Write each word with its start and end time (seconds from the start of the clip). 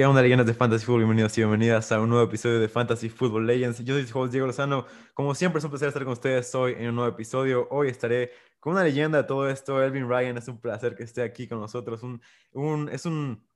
¿Qué 0.00 0.06
onda, 0.06 0.22
leyendas 0.22 0.46
de 0.46 0.54
Fantasy 0.54 0.86
Football? 0.86 1.00
Bienvenidos 1.00 1.36
y 1.36 1.42
bienvenidas 1.42 1.92
a 1.92 2.00
un 2.00 2.08
nuevo 2.08 2.24
episodio 2.24 2.58
de 2.58 2.70
Fantasy 2.70 3.10
Football 3.10 3.46
Legends. 3.46 3.84
Yo 3.84 3.92
soy 3.92 4.06
su 4.06 4.18
host 4.18 4.32
Diego 4.32 4.46
Lozano. 4.46 4.86
Como 5.12 5.34
siempre, 5.34 5.58
es 5.58 5.64
un 5.66 5.70
placer 5.70 5.88
estar 5.88 6.04
con 6.04 6.14
ustedes 6.14 6.54
hoy 6.54 6.74
en 6.78 6.88
un 6.88 6.94
nuevo 6.94 7.10
episodio. 7.10 7.68
Hoy 7.70 7.88
estaré 7.88 8.30
con 8.60 8.72
una 8.72 8.82
leyenda 8.82 9.18
de 9.18 9.24
todo 9.24 9.46
esto, 9.50 9.82
Elvin 9.84 10.08
Ryan. 10.08 10.38
Es 10.38 10.48
un 10.48 10.58
placer 10.58 10.94
que 10.96 11.02
esté 11.02 11.22
aquí 11.22 11.46
con 11.46 11.60
nosotros. 11.60 12.02
Un, 12.02 12.18
un, 12.52 12.88
es, 12.88 13.04
un, 13.04 13.46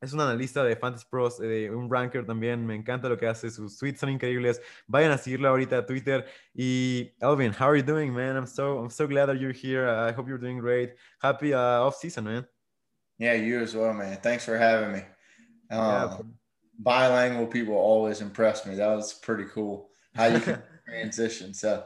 es 0.00 0.12
un 0.12 0.20
analista 0.20 0.62
de 0.62 0.76
Fantasy 0.76 1.04
Pros, 1.10 1.40
de 1.40 1.68
un 1.68 1.92
ranker 1.92 2.24
también. 2.24 2.64
Me 2.64 2.76
encanta 2.76 3.08
lo 3.08 3.18
que 3.18 3.26
hace. 3.26 3.50
Sus 3.50 3.76
tweets 3.76 3.98
son 3.98 4.10
increíbles. 4.10 4.62
Vayan 4.86 5.10
a 5.10 5.18
seguirlo 5.18 5.48
ahorita 5.48 5.78
a 5.78 5.84
Twitter. 5.84 6.24
Y 6.54 7.12
Elvin, 7.20 7.52
how 7.52 7.70
are 7.70 7.76
you 7.76 7.84
doing, 7.84 8.14
man? 8.14 8.36
I'm 8.36 8.46
so, 8.46 8.78
I'm 8.78 8.90
so 8.90 9.08
glad 9.08 9.26
that 9.26 9.40
you're 9.40 9.52
here. 9.52 9.88
I 9.88 10.12
hope 10.12 10.28
you're 10.28 10.38
doing 10.38 10.60
great. 10.60 10.94
Happy 11.20 11.52
uh, 11.52 11.82
off 11.82 11.96
season, 11.96 12.22
man. 12.22 12.46
Yeah, 13.18 13.34
you 13.34 13.58
as 13.58 13.74
well, 13.74 13.92
man. 13.92 14.16
Thanks 14.22 14.44
for 14.44 14.56
having 14.56 14.92
me. 14.92 15.02
Yeah. 15.70 16.18
Bilingual 16.80 17.46
people 17.46 17.74
always 17.74 18.20
impress 18.20 18.64
me. 18.64 18.76
That 18.76 18.94
was 18.94 19.12
pretty 19.12 19.44
cool. 19.52 19.90
How 20.14 20.26
you 20.26 20.40
can 20.40 20.62
transition. 20.86 21.52
So 21.52 21.84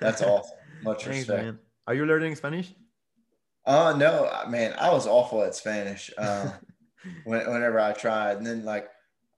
that's 0.00 0.22
awesome. 0.22 0.56
Much 0.82 1.04
Thanks, 1.04 1.20
respect. 1.20 1.44
Man. 1.44 1.58
Are 1.86 1.94
you 1.94 2.04
learning 2.04 2.34
Spanish? 2.36 2.74
Uh 3.64 3.94
no, 3.96 4.30
man. 4.48 4.74
I 4.78 4.92
was 4.92 5.06
awful 5.06 5.42
at 5.42 5.54
Spanish. 5.54 6.10
Uh, 6.18 6.50
whenever 7.24 7.80
I 7.80 7.92
tried, 7.92 8.36
and 8.38 8.46
then 8.46 8.64
like 8.64 8.88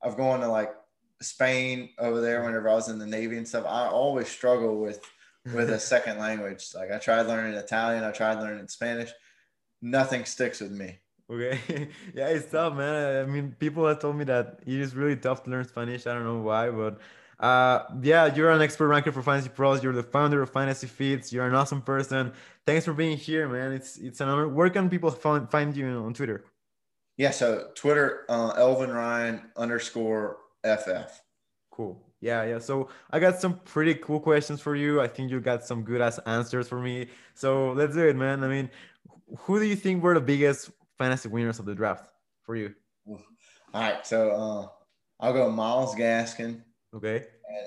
I've 0.03 0.17
gone 0.17 0.41
to 0.41 0.49
like 0.49 0.73
Spain 1.21 1.91
over 1.99 2.21
there 2.21 2.43
whenever 2.43 2.69
I 2.69 2.75
was 2.75 2.89
in 2.89 2.99
the 2.99 3.07
Navy 3.07 3.37
and 3.37 3.49
stuff. 3.49 3.65
I 3.67 3.87
always 3.87 4.29
struggle 4.29 4.81
with 4.81 5.01
with 5.55 5.71
a 5.71 5.79
second 5.93 6.19
language. 6.19 6.69
Like 6.75 6.91
I 6.91 6.99
tried 6.99 7.23
learning 7.23 7.55
Italian, 7.55 8.05
I 8.05 8.13
tried 8.13 8.41
learning 8.41 8.69
Spanish. 8.69 9.11
Nothing 9.83 10.25
sticks 10.25 10.61
with 10.61 10.73
me. 10.73 10.99
Okay. 11.31 11.59
yeah, 12.15 12.29
it's 12.29 12.51
tough, 12.51 12.75
man. 12.75 13.25
I 13.25 13.29
mean, 13.29 13.55
people 13.59 13.87
have 13.87 14.01
told 14.01 14.17
me 14.17 14.25
that 14.25 14.61
it 14.65 14.81
is 14.81 14.95
really 14.95 15.17
tough 15.17 15.43
to 15.45 15.51
learn 15.51 15.67
Spanish. 15.67 16.07
I 16.07 16.15
don't 16.15 16.25
know 16.25 16.39
why, 16.39 16.71
but 16.71 16.99
uh, 17.41 17.85
yeah, 18.03 18.33
you're 18.35 18.51
an 18.51 18.63
expert 18.63 18.89
ranker 18.89 19.13
for 19.13 19.23
Fantasy 19.23 19.49
Pros. 19.49 19.83
You're 19.83 19.93
the 19.93 20.03
founder 20.03 20.41
of 20.43 20.51
Fantasy 20.51 20.87
Feeds. 20.87 21.33
You're 21.33 21.47
an 21.47 21.55
awesome 21.55 21.83
person. 21.83 22.33
Thanks 22.65 22.85
for 22.85 22.93
being 22.93 23.17
here, 23.17 23.49
man. 23.49 23.73
It's 23.73 23.99
it's 23.99 24.21
an 24.21 24.29
honor. 24.29 24.49
Where 24.49 24.71
can 24.71 24.89
people 24.89 25.11
find, 25.11 25.51
find 25.51 25.77
you 25.77 25.87
on 25.87 26.15
Twitter? 26.15 26.45
Yeah, 27.17 27.31
so 27.31 27.69
Twitter, 27.75 28.25
uh, 28.29 28.53
Elvin 28.57 28.91
Ryan 28.91 29.43
underscore 29.57 30.39
FF. 30.65 31.23
Cool. 31.71 32.01
Yeah, 32.21 32.45
yeah. 32.45 32.59
So 32.59 32.89
I 33.11 33.19
got 33.19 33.41
some 33.41 33.59
pretty 33.61 33.95
cool 33.95 34.21
questions 34.21 34.61
for 34.61 34.77
you. 34.77 35.01
I 35.01 35.09
think 35.09 35.31
you 35.31 35.41
got 35.41 35.65
some 35.65 35.83
good 35.83 36.01
ass 36.01 36.19
answers 36.21 36.69
for 36.69 36.81
me. 36.81 37.09
So 37.35 37.73
let's 37.73 37.95
do 37.95 38.07
it, 38.09 38.17
man. 38.17 38.45
I 38.45 38.49
mean, 38.49 38.71
who 39.39 39.59
do 39.59 39.67
you 39.67 39.77
think 39.77 40.03
were 40.03 40.15
the 40.15 40.21
biggest 40.21 40.71
fantasy 40.99 41.29
winners 41.29 41.59
of 41.59 41.67
the 41.67 41.75
draft 41.75 42.09
for 42.43 42.57
you? 42.57 42.75
All 43.07 43.21
right, 43.75 44.07
so 44.07 44.31
uh, 44.31 45.25
I'll 45.25 45.33
go 45.33 45.51
Myles 45.51 45.95
Gaskin. 45.95 46.63
Okay. 46.95 47.25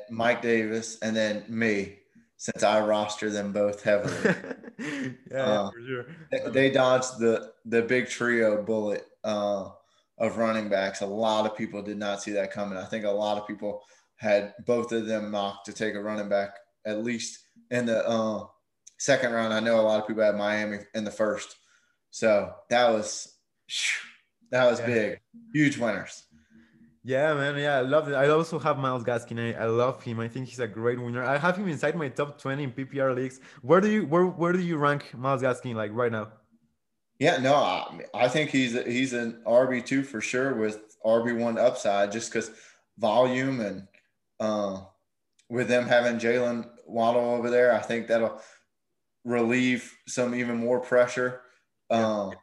Mike 0.10 0.42
Davis, 0.42 0.98
and 1.02 1.16
then 1.16 1.44
me, 1.48 2.00
since 2.38 2.64
I 2.64 2.82
roster 2.82 3.30
them 3.30 3.52
both 3.52 3.84
heavily. 3.84 4.36
yeah, 5.32 5.44
uh, 5.44 5.72
for 5.72 5.82
sure. 5.86 6.06
They, 6.32 6.52
they, 6.52 6.72
dodged 6.72 7.20
the 7.20 7.54
the 7.66 7.82
big 7.82 8.08
trio 8.08 8.64
bullet 8.64 9.06
uh, 9.24 9.70
of 10.18 10.38
running 10.38 10.70
backs. 10.70 11.02
A 11.02 11.06
lot 11.06 11.46
of 11.46 11.58
people 11.58 11.82
did 11.82 11.98
not 11.98 12.22
see 12.22 12.32
that 12.32 12.52
coming. 12.52 12.78
I 12.78 12.86
think 12.86 13.06
a 13.06 13.12
lot 13.12 13.38
of 13.38 13.48
people 13.48 13.82
had 14.16 14.54
both 14.66 14.92
of 14.92 15.06
them 15.06 15.32
mocked 15.32 15.66
to 15.66 15.74
take 15.74 15.96
a 15.96 16.02
running 16.02 16.30
back 16.30 16.56
at 16.86 17.04
least 17.04 17.40
in 17.72 17.86
the 17.86 18.08
uh, 18.08 18.46
second 18.98 19.32
round. 19.32 19.54
I 19.54 19.60
know 19.60 19.80
a 19.80 19.82
lot 19.82 20.00
of 20.00 20.08
people 20.08 20.24
had 20.24 20.36
Miami 20.36 20.80
in 20.94 21.04
the 21.04 21.12
first. 21.12 21.56
So 22.12 22.54
that 22.70 22.90
was 22.90 23.36
that 24.52 24.70
was 24.70 24.80
yeah. 24.80 24.86
big, 24.86 25.20
huge 25.54 25.78
winners. 25.78 26.26
Yeah, 27.04 27.34
man. 27.34 27.58
Yeah, 27.58 27.78
I 27.78 27.82
love 27.82 28.10
it. 28.10 28.14
I 28.14 28.28
also 28.30 28.60
have 28.60 28.78
Myles 28.78 29.04
Gaskin. 29.04 29.56
I, 29.56 29.64
I 29.64 29.66
love 29.66 30.04
him. 30.04 30.20
I 30.20 30.28
think 30.28 30.48
he's 30.48 30.60
a 30.60 30.68
great 30.68 31.00
winner. 31.00 31.24
I 31.24 31.38
have 31.38 31.56
him 31.56 31.68
inside 31.68 31.96
my 31.96 32.10
top 32.10 32.40
20 32.40 32.64
in 32.64 32.72
PPR 32.72 33.16
leagues. 33.16 33.40
Where 33.62 33.80
do 33.80 33.90
you 33.90 34.06
where 34.06 34.26
where 34.26 34.54
do 34.54 34.60
you 34.60 34.78
rank 34.78 35.14
Myles 35.18 35.42
Gaskin 35.42 35.76
like 35.76 35.92
right 35.94 36.12
now? 36.12 36.30
Yeah, 37.20 37.38
no, 37.38 37.54
I, 37.54 38.00
I 38.14 38.28
think 38.28 38.50
he's 38.50 38.74
he's 38.86 39.14
an 39.14 39.42
RB 39.46 39.86
two 39.86 40.04
for 40.04 40.22
sure 40.22 40.56
with 40.56 40.98
RB 41.06 41.38
one 41.38 41.58
upside, 41.58 42.12
just 42.12 42.32
because 42.32 42.52
volume 42.98 43.62
and 43.62 43.88
uh, 44.40 44.82
with 45.50 45.68
them 45.68 45.88
having 45.88 46.18
Jaylen 46.18 46.70
Waddle 46.86 47.32
over 47.32 47.50
there, 47.50 47.74
I 47.74 47.80
think 47.80 48.08
that'll 48.08 48.42
relieve 49.26 49.98
some 50.08 50.34
even 50.34 50.58
more 50.58 50.80
pressure 50.80 51.42
um, 51.90 52.34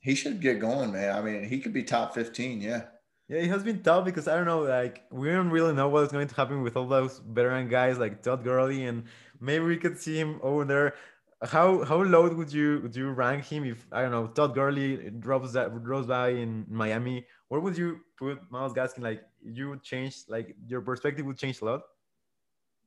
he 0.00 0.14
should 0.14 0.40
get 0.40 0.60
going, 0.60 0.92
man. 0.92 1.16
I 1.16 1.20
mean, 1.20 1.44
he 1.48 1.60
could 1.60 1.72
be 1.72 1.82
top 1.82 2.14
15. 2.14 2.60
Yeah. 2.60 2.82
Yeah, 3.28 3.40
it 3.40 3.50
has 3.50 3.62
been 3.62 3.82
tough 3.82 4.06
because 4.06 4.26
I 4.26 4.36
don't 4.36 4.46
know, 4.46 4.60
like 4.60 5.02
we 5.10 5.28
don't 5.28 5.50
really 5.50 5.74
know 5.74 5.90
what's 5.90 6.12
going 6.12 6.26
to 6.28 6.34
happen 6.34 6.62
with 6.62 6.78
all 6.78 6.86
those 6.86 7.20
veteran 7.28 7.68
guys 7.68 7.98
like 7.98 8.22
Todd 8.22 8.42
Gurley, 8.42 8.86
and 8.86 9.04
maybe 9.38 9.66
we 9.66 9.76
could 9.76 10.00
see 10.00 10.16
him 10.16 10.40
over 10.42 10.64
there. 10.64 10.94
How 11.42 11.84
how 11.84 12.02
low 12.02 12.34
would 12.34 12.50
you 12.50 12.80
would 12.82 12.96
you 12.96 13.10
rank 13.10 13.44
him 13.44 13.66
if 13.66 13.86
I 13.92 14.00
don't 14.00 14.12
know 14.12 14.28
Todd 14.28 14.54
Gurley 14.54 15.10
drops 15.10 15.52
that 15.52 15.84
drops 15.84 16.06
by 16.06 16.30
in 16.30 16.64
Miami? 16.70 17.26
Where 17.48 17.60
would 17.60 17.76
you 17.76 18.00
put 18.18 18.50
Myles 18.50 18.72
Gaskin? 18.72 19.02
Like 19.02 19.22
you 19.42 19.68
would 19.68 19.82
change, 19.82 20.24
like 20.28 20.56
your 20.66 20.80
perspective 20.80 21.26
would 21.26 21.36
change 21.36 21.60
a 21.60 21.66
lot. 21.66 21.82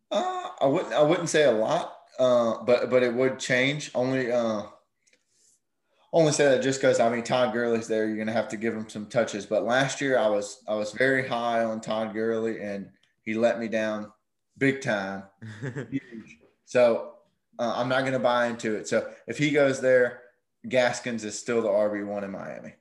Uh, 0.10 0.50
I 0.60 0.66
wouldn't 0.66 0.94
I 0.94 1.04
wouldn't 1.04 1.30
say 1.30 1.44
a 1.44 1.52
lot, 1.52 1.96
uh, 2.18 2.64
but 2.64 2.90
but 2.90 3.04
it 3.04 3.14
would 3.14 3.38
change 3.38 3.92
only. 3.94 4.32
Uh, 4.32 4.64
only 6.14 6.32
say 6.32 6.46
that 6.46 6.62
just 6.62 6.82
because 6.82 7.00
I 7.00 7.10
mean 7.10 7.24
Todd 7.24 7.54
Gurley's 7.54 7.88
there, 7.88 8.08
you're 8.08 8.18
gonna 8.18 8.32
have 8.32 8.50
to 8.50 8.58
give 8.58 8.76
him 8.76 8.90
some 8.90 9.06
touches. 9.06 9.46
But 9.46 9.64
last 9.64 10.02
year 10.02 10.18
I 10.18 10.28
was 10.28 10.64
I 10.68 10.76
was 10.76 10.92
very 10.92 11.28
high 11.28 11.64
on 11.64 11.82
Todd 11.82 12.14
Gurley 12.14 12.62
and 12.62 12.90
he 13.24 13.34
let 13.34 13.60
me 13.60 13.68
down 13.68 14.12
big 14.58 14.82
time. 14.82 15.24
so 16.66 17.14
uh, 17.60 17.74
I'm 17.76 17.90
not 17.90 18.04
gonna 18.04 18.20
buy 18.20 18.48
into 18.48 18.76
it. 18.76 18.88
So 18.88 19.10
if 19.28 19.38
he 19.38 19.52
goes 19.52 19.80
there, 19.80 20.22
Gaskins 20.68 21.24
is 21.24 21.38
still 21.38 21.62
the 21.62 21.70
RB 21.70 22.06
one 22.06 22.24
in 22.24 22.32
Miami. 22.32 22.74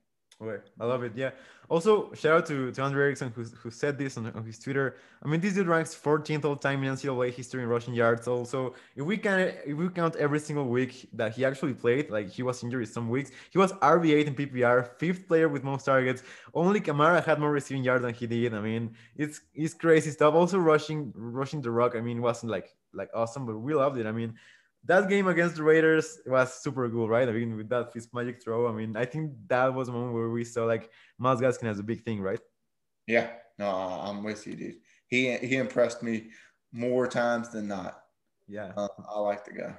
Okay, 0.43 0.63
I 0.81 0.85
love 0.85 1.03
it. 1.03 1.13
Yeah. 1.15 1.31
Also, 1.71 2.13
shout 2.15 2.39
out 2.39 2.47
to, 2.47 2.73
to 2.73 2.83
Andrew 2.83 3.01
Erickson 3.01 3.31
who, 3.31 3.45
who 3.45 3.71
said 3.71 3.97
this 3.97 4.17
on, 4.17 4.27
on 4.33 4.45
his 4.45 4.59
Twitter. 4.59 4.97
I 5.23 5.29
mean, 5.29 5.41
this 5.41 5.55
dude 5.55 5.69
ranks 5.69 5.95
14th 5.95 6.45
all 6.45 6.57
time 6.57 6.83
in 6.83 6.93
NCAA 6.93 7.33
history 7.33 7.63
in 7.63 7.69
rushing 7.69 7.95
yards. 7.95 8.27
Also, 8.27 8.75
if 8.97 9.05
we 9.05 9.17
can 9.17 9.55
if 9.65 9.77
we 9.77 9.89
count 9.89 10.17
every 10.17 10.41
single 10.41 10.67
week 10.67 11.09
that 11.13 11.33
he 11.33 11.45
actually 11.45 11.75
played, 11.75 12.11
like 12.11 12.29
he 12.29 12.43
was 12.43 12.65
injured 12.65 12.89
some 12.89 13.09
weeks, 13.09 13.31
he 13.51 13.59
was 13.59 13.73
RB8 13.75 14.27
in 14.27 14.35
PPR, 14.35 14.99
fifth 14.99 15.29
player 15.29 15.49
with 15.49 15.63
most 15.63 15.85
targets. 15.85 16.25
Only 16.55 16.81
Kamara 16.81 17.25
had 17.25 17.39
more 17.39 17.53
receiving 17.53 17.85
yards 17.85 18.03
than 18.03 18.15
he 18.15 18.27
did. 18.27 18.53
I 18.53 18.61
mean, 18.61 18.97
it's 19.17 19.41
it's 19.55 19.73
crazy 19.73 20.11
stuff. 20.11 20.35
Also, 20.35 20.59
rushing 20.59 21.13
rushing 21.15 21.63
the 21.63 21.71
rock. 21.71 21.95
I 21.95 22.01
mean, 22.01 22.21
wasn't 22.21 22.51
like 22.51 22.75
like 22.93 23.11
awesome, 23.15 23.47
but 23.47 23.57
we 23.57 23.75
loved 23.75 23.97
it. 23.97 24.07
I 24.07 24.13
mean, 24.13 24.35
that 24.85 25.09
game 25.09 25.29
against 25.29 25.57
the 25.57 25.63
Raiders 25.63 26.19
was 26.27 26.55
super 26.63 26.89
cool, 26.89 27.09
right? 27.09 27.29
I 27.29 27.33
mean, 27.33 27.57
with 27.57 27.69
that 27.69 27.93
Fitz 27.93 28.09
Magic 28.13 28.43
throw, 28.43 28.69
I 28.69 28.73
mean, 28.73 28.97
I 28.97 29.05
think 29.05 29.33
that 29.49 29.73
was 29.75 29.89
a 29.89 29.93
moment 29.93 30.15
where 30.15 30.31
we 30.31 30.45
saw 30.45 30.65
like 30.65 30.91
Myles 31.19 31.41
Gaskin 31.41 31.67
has 31.67 31.79
a 31.79 31.83
big 31.83 32.03
thing, 32.03 32.21
right? 32.21 32.41
Yeah, 33.07 33.31
no, 33.59 33.69
I'm 33.69 34.23
with 34.23 34.47
you, 34.47 34.55
dude. 34.55 34.77
He 35.09 35.37
he 35.37 35.57
impressed 35.57 36.03
me 36.03 36.31
more 36.73 37.07
times 37.07 37.51
than 37.51 37.69
not. 37.69 38.01
Yeah, 38.49 38.73
um, 38.77 38.89
I 39.09 39.19
like 39.21 39.45
the 39.45 39.53
guy. 39.53 39.75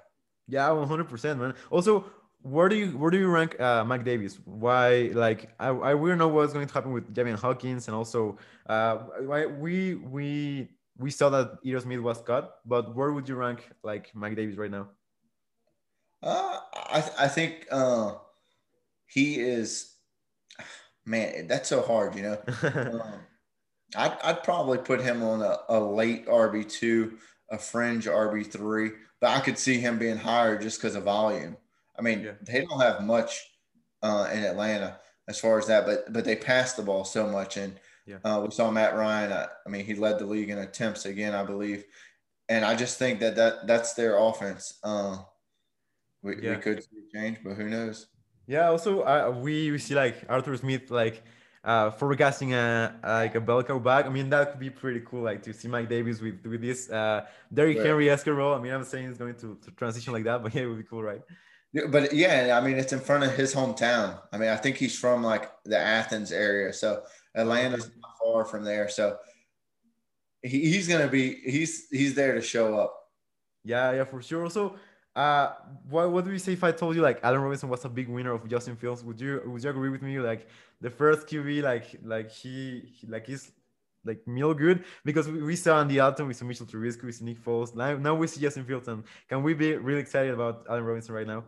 Yeah, 0.47 0.69
100, 0.71 1.07
percent 1.07 1.39
man. 1.39 1.55
Also, 1.69 2.05
where 2.41 2.69
do 2.69 2.75
you 2.75 2.97
where 2.97 3.09
do 3.09 3.17
you 3.17 3.27
rank 3.27 3.59
uh, 3.59 3.83
Mike 3.83 4.03
Davis? 4.03 4.39
Why 4.45 5.11
like 5.13 5.49
I 5.59 5.69
I 5.69 5.95
we 5.95 6.09
don't 6.09 6.17
know 6.17 6.27
what's 6.27 6.53
going 6.53 6.67
to 6.67 6.73
happen 6.73 6.91
with 6.91 7.13
Javian 7.13 7.39
Hawkins 7.39 7.87
and 7.87 7.95
also 7.95 8.37
uh 8.67 8.97
why 9.21 9.45
we 9.45 9.95
we 9.95 10.69
we 10.97 11.09
saw 11.09 11.29
that 11.29 11.57
Ito 11.63 11.79
Smith 11.79 11.99
was 11.99 12.21
cut, 12.21 12.59
but 12.65 12.95
where 12.95 13.11
would 13.11 13.27
you 13.27 13.35
rank 13.35 13.69
like 13.83 14.11
Mike 14.13 14.35
Davis 14.35 14.57
right 14.57 14.71
now? 14.71 14.89
Uh, 16.23 16.59
I 16.73 17.03
I 17.19 17.27
think 17.27 17.67
uh, 17.71 18.13
he 19.07 19.39
is. 19.39 19.87
Man, 21.03 21.47
that's 21.47 21.67
so 21.67 21.81
hard, 21.81 22.15
you 22.15 22.21
know. 22.21 22.41
um, 22.63 23.01
I'd 23.95 24.17
I'd 24.23 24.43
probably 24.43 24.77
put 24.77 25.01
him 25.01 25.23
on 25.23 25.41
a, 25.41 25.57
a 25.69 25.79
late 25.79 26.27
RB 26.27 26.69
two, 26.69 27.17
a 27.49 27.57
fringe 27.57 28.05
RB 28.05 28.45
three, 28.45 28.91
but 29.19 29.31
I 29.31 29.39
could 29.39 29.57
see 29.57 29.79
him 29.79 29.97
being 29.97 30.17
higher 30.17 30.57
just 30.59 30.79
because 30.79 30.95
of 30.95 31.03
volume. 31.03 31.57
I 31.97 32.01
mean, 32.01 32.21
yeah. 32.21 32.31
they 32.41 32.63
don't 32.63 32.79
have 32.79 33.01
much 33.01 33.49
uh, 34.03 34.29
in 34.31 34.43
Atlanta 34.43 34.99
as 35.27 35.39
far 35.39 35.57
as 35.57 35.67
that, 35.67 35.85
but 35.85 36.13
but 36.13 36.23
they 36.23 36.35
pass 36.35 36.73
the 36.73 36.83
ball 36.83 37.03
so 37.03 37.27
much 37.27 37.57
and 37.57 37.79
yeah. 38.05 38.17
Uh, 38.23 38.41
we 38.41 38.51
saw 38.51 38.71
Matt 38.71 38.95
Ryan. 38.95 39.31
I, 39.31 39.47
I, 39.65 39.69
mean, 39.69 39.85
he 39.85 39.95
led 39.95 40.19
the 40.19 40.25
league 40.25 40.49
in 40.49 40.57
attempts 40.57 41.05
again, 41.05 41.35
I 41.35 41.43
believe. 41.43 41.85
And 42.49 42.65
I 42.65 42.75
just 42.75 42.97
think 42.97 43.19
that, 43.19 43.35
that 43.35 43.67
that's 43.67 43.93
their 43.93 44.17
offense. 44.17 44.79
Uh, 44.83 45.17
we, 46.23 46.41
yeah. 46.41 46.55
we 46.55 46.61
could 46.61 46.83
see 46.83 47.01
change, 47.13 47.39
but 47.43 47.53
who 47.53 47.69
knows? 47.69 48.07
Yeah. 48.47 48.69
Also, 48.69 49.01
uh, 49.01 49.33
we, 49.35 49.71
we 49.71 49.77
see 49.77 49.95
like 49.95 50.25
Arthur 50.29 50.55
Smith 50.57 50.91
like 50.91 51.23
uh, 51.63 51.91
forecasting 51.91 52.53
a, 52.53 52.95
like 53.03 53.35
a 53.35 53.41
bell 53.41 53.63
cow 53.63 53.79
back. 53.79 54.05
I 54.05 54.09
mean, 54.09 54.29
that 54.29 54.51
could 54.51 54.59
be 54.59 54.69
pretty 54.69 55.01
cool. 55.01 55.21
Like 55.21 55.43
to 55.43 55.53
see 55.53 55.67
Mike 55.67 55.89
Davis 55.89 56.19
with 56.19 56.43
with 56.45 56.61
this 56.61 56.89
uh, 56.89 57.25
Derrick 57.53 57.77
right. 57.77 57.85
Henry 57.85 58.09
esque 58.09 58.27
role. 58.27 58.55
I 58.55 58.59
mean, 58.59 58.73
I'm 58.73 58.83
saying 58.83 59.09
it's 59.09 59.17
going 59.17 59.35
to, 59.35 59.57
to 59.63 59.71
transition 59.71 60.13
like 60.13 60.23
that, 60.23 60.41
but 60.41 60.53
yeah, 60.55 60.63
it 60.63 60.65
would 60.67 60.77
be 60.77 60.83
cool, 60.83 61.03
right? 61.03 61.21
Yeah, 61.73 61.83
But 61.89 62.13
yeah, 62.13 62.59
I 62.61 62.65
mean, 62.65 62.77
it's 62.77 62.93
in 62.93 62.99
front 62.99 63.23
of 63.23 63.35
his 63.35 63.53
hometown. 63.53 64.19
I 64.31 64.37
mean, 64.37 64.49
I 64.49 64.57
think 64.57 64.77
he's 64.77 64.97
from 64.97 65.23
like 65.23 65.51
the 65.63 65.77
Athens 65.77 66.31
area, 66.31 66.73
so 66.73 67.03
Atlanta's 67.35 67.89
not 68.01 68.11
far 68.21 68.45
from 68.45 68.63
there. 68.63 68.89
So 68.89 69.17
he, 70.41 70.69
he's 70.69 70.87
gonna 70.87 71.07
be 71.07 71.35
he's 71.45 71.87
he's 71.89 72.15
there 72.15 72.33
to 72.33 72.41
show 72.41 72.77
up. 72.77 72.97
Yeah, 73.63 73.91
yeah, 73.91 74.03
for 74.05 74.21
sure. 74.21 74.43
Also, 74.43 74.75
uh, 75.15 75.53
what 75.89 76.11
what 76.11 76.25
do 76.25 76.31
you 76.31 76.39
say 76.39 76.53
if 76.53 76.63
I 76.63 76.71
told 76.71 76.95
you 76.95 77.01
like 77.01 77.19
Allen 77.23 77.41
Robinson 77.41 77.69
was 77.69 77.83
a 77.83 77.89
big 77.89 78.07
winner 78.07 78.31
of 78.31 78.47
Justin 78.47 78.75
Fields? 78.75 79.03
Would 79.03 79.19
you 79.19 79.41
would 79.45 79.63
you 79.63 79.69
agree 79.69 79.89
with 79.89 80.01
me? 80.01 80.19
Like 80.19 80.47
the 80.79 80.89
first 80.89 81.27
QB, 81.27 81.63
like 81.63 81.95
like 82.03 82.31
he, 82.31 82.81
he 82.93 83.07
like 83.07 83.27
he's 83.27 83.51
like 84.05 84.25
meal 84.27 84.53
good 84.53 84.85
because 85.03 85.27
we, 85.27 85.43
we 85.43 85.55
saw 85.55 85.81
Andy 85.81 85.95
Dalton, 85.95 86.27
we 86.27 86.33
saw 86.33 86.45
Mitchell 86.45 86.65
Trubisky, 86.65 87.03
we 87.03 87.11
see 87.11 87.25
Nick 87.25 87.43
Foles. 87.43 87.75
Now 87.75 87.97
now 87.97 88.15
we 88.15 88.27
see 88.27 88.39
Justin 88.39 88.63
Fields, 88.63 88.87
and 88.87 89.03
can 89.27 89.43
we 89.43 89.53
be 89.53 89.75
really 89.75 89.99
excited 89.99 90.33
about 90.33 90.65
Allen 90.69 90.83
Robinson 90.83 91.13
right 91.13 91.27
now? 91.27 91.43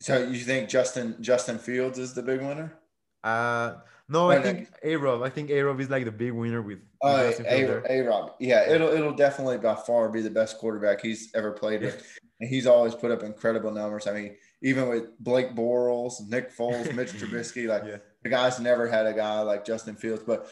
So 0.00 0.22
you 0.22 0.40
think 0.40 0.68
Justin 0.68 1.16
Justin 1.20 1.58
Fields 1.58 1.98
is 1.98 2.14
the 2.14 2.22
big 2.22 2.40
winner? 2.40 2.72
Uh 3.24 3.74
no, 4.08 4.30
I 4.30 4.40
think 4.40 4.68
A 4.84 4.94
Rob. 4.94 5.22
I 5.22 5.30
think 5.30 5.50
A 5.50 5.60
Rob 5.62 5.80
is 5.80 5.90
like 5.90 6.04
the 6.04 6.12
big 6.12 6.30
winner 6.30 6.62
with. 6.62 6.78
Oh, 7.02 7.32
A 7.42 8.00
Rob. 8.02 8.34
Yeah, 8.38 8.68
it'll 8.70 8.88
it'll 8.88 9.14
definitely 9.14 9.58
by 9.58 9.74
far 9.74 10.08
be 10.08 10.22
the 10.22 10.30
best 10.30 10.58
quarterback 10.58 11.00
he's 11.00 11.34
ever 11.34 11.50
played 11.50 11.82
with, 11.82 12.06
and 12.40 12.48
he's 12.48 12.66
always 12.66 12.94
put 12.94 13.10
up 13.10 13.22
incredible 13.22 13.70
numbers. 13.70 14.06
I 14.06 14.12
mean, 14.12 14.36
even 14.62 14.88
with 14.88 15.18
Blake 15.18 15.54
Bortles, 15.54 16.14
Nick 16.28 16.54
Foles, 16.54 16.94
Mitch 16.94 17.12
Trubisky, 17.12 17.66
like 17.68 17.84
yeah. 17.86 17.98
the 18.22 18.28
guys 18.28 18.60
never 18.60 18.88
had 18.88 19.06
a 19.06 19.12
guy 19.12 19.40
like 19.40 19.64
Justin 19.64 19.96
Fields. 19.96 20.22
But 20.26 20.48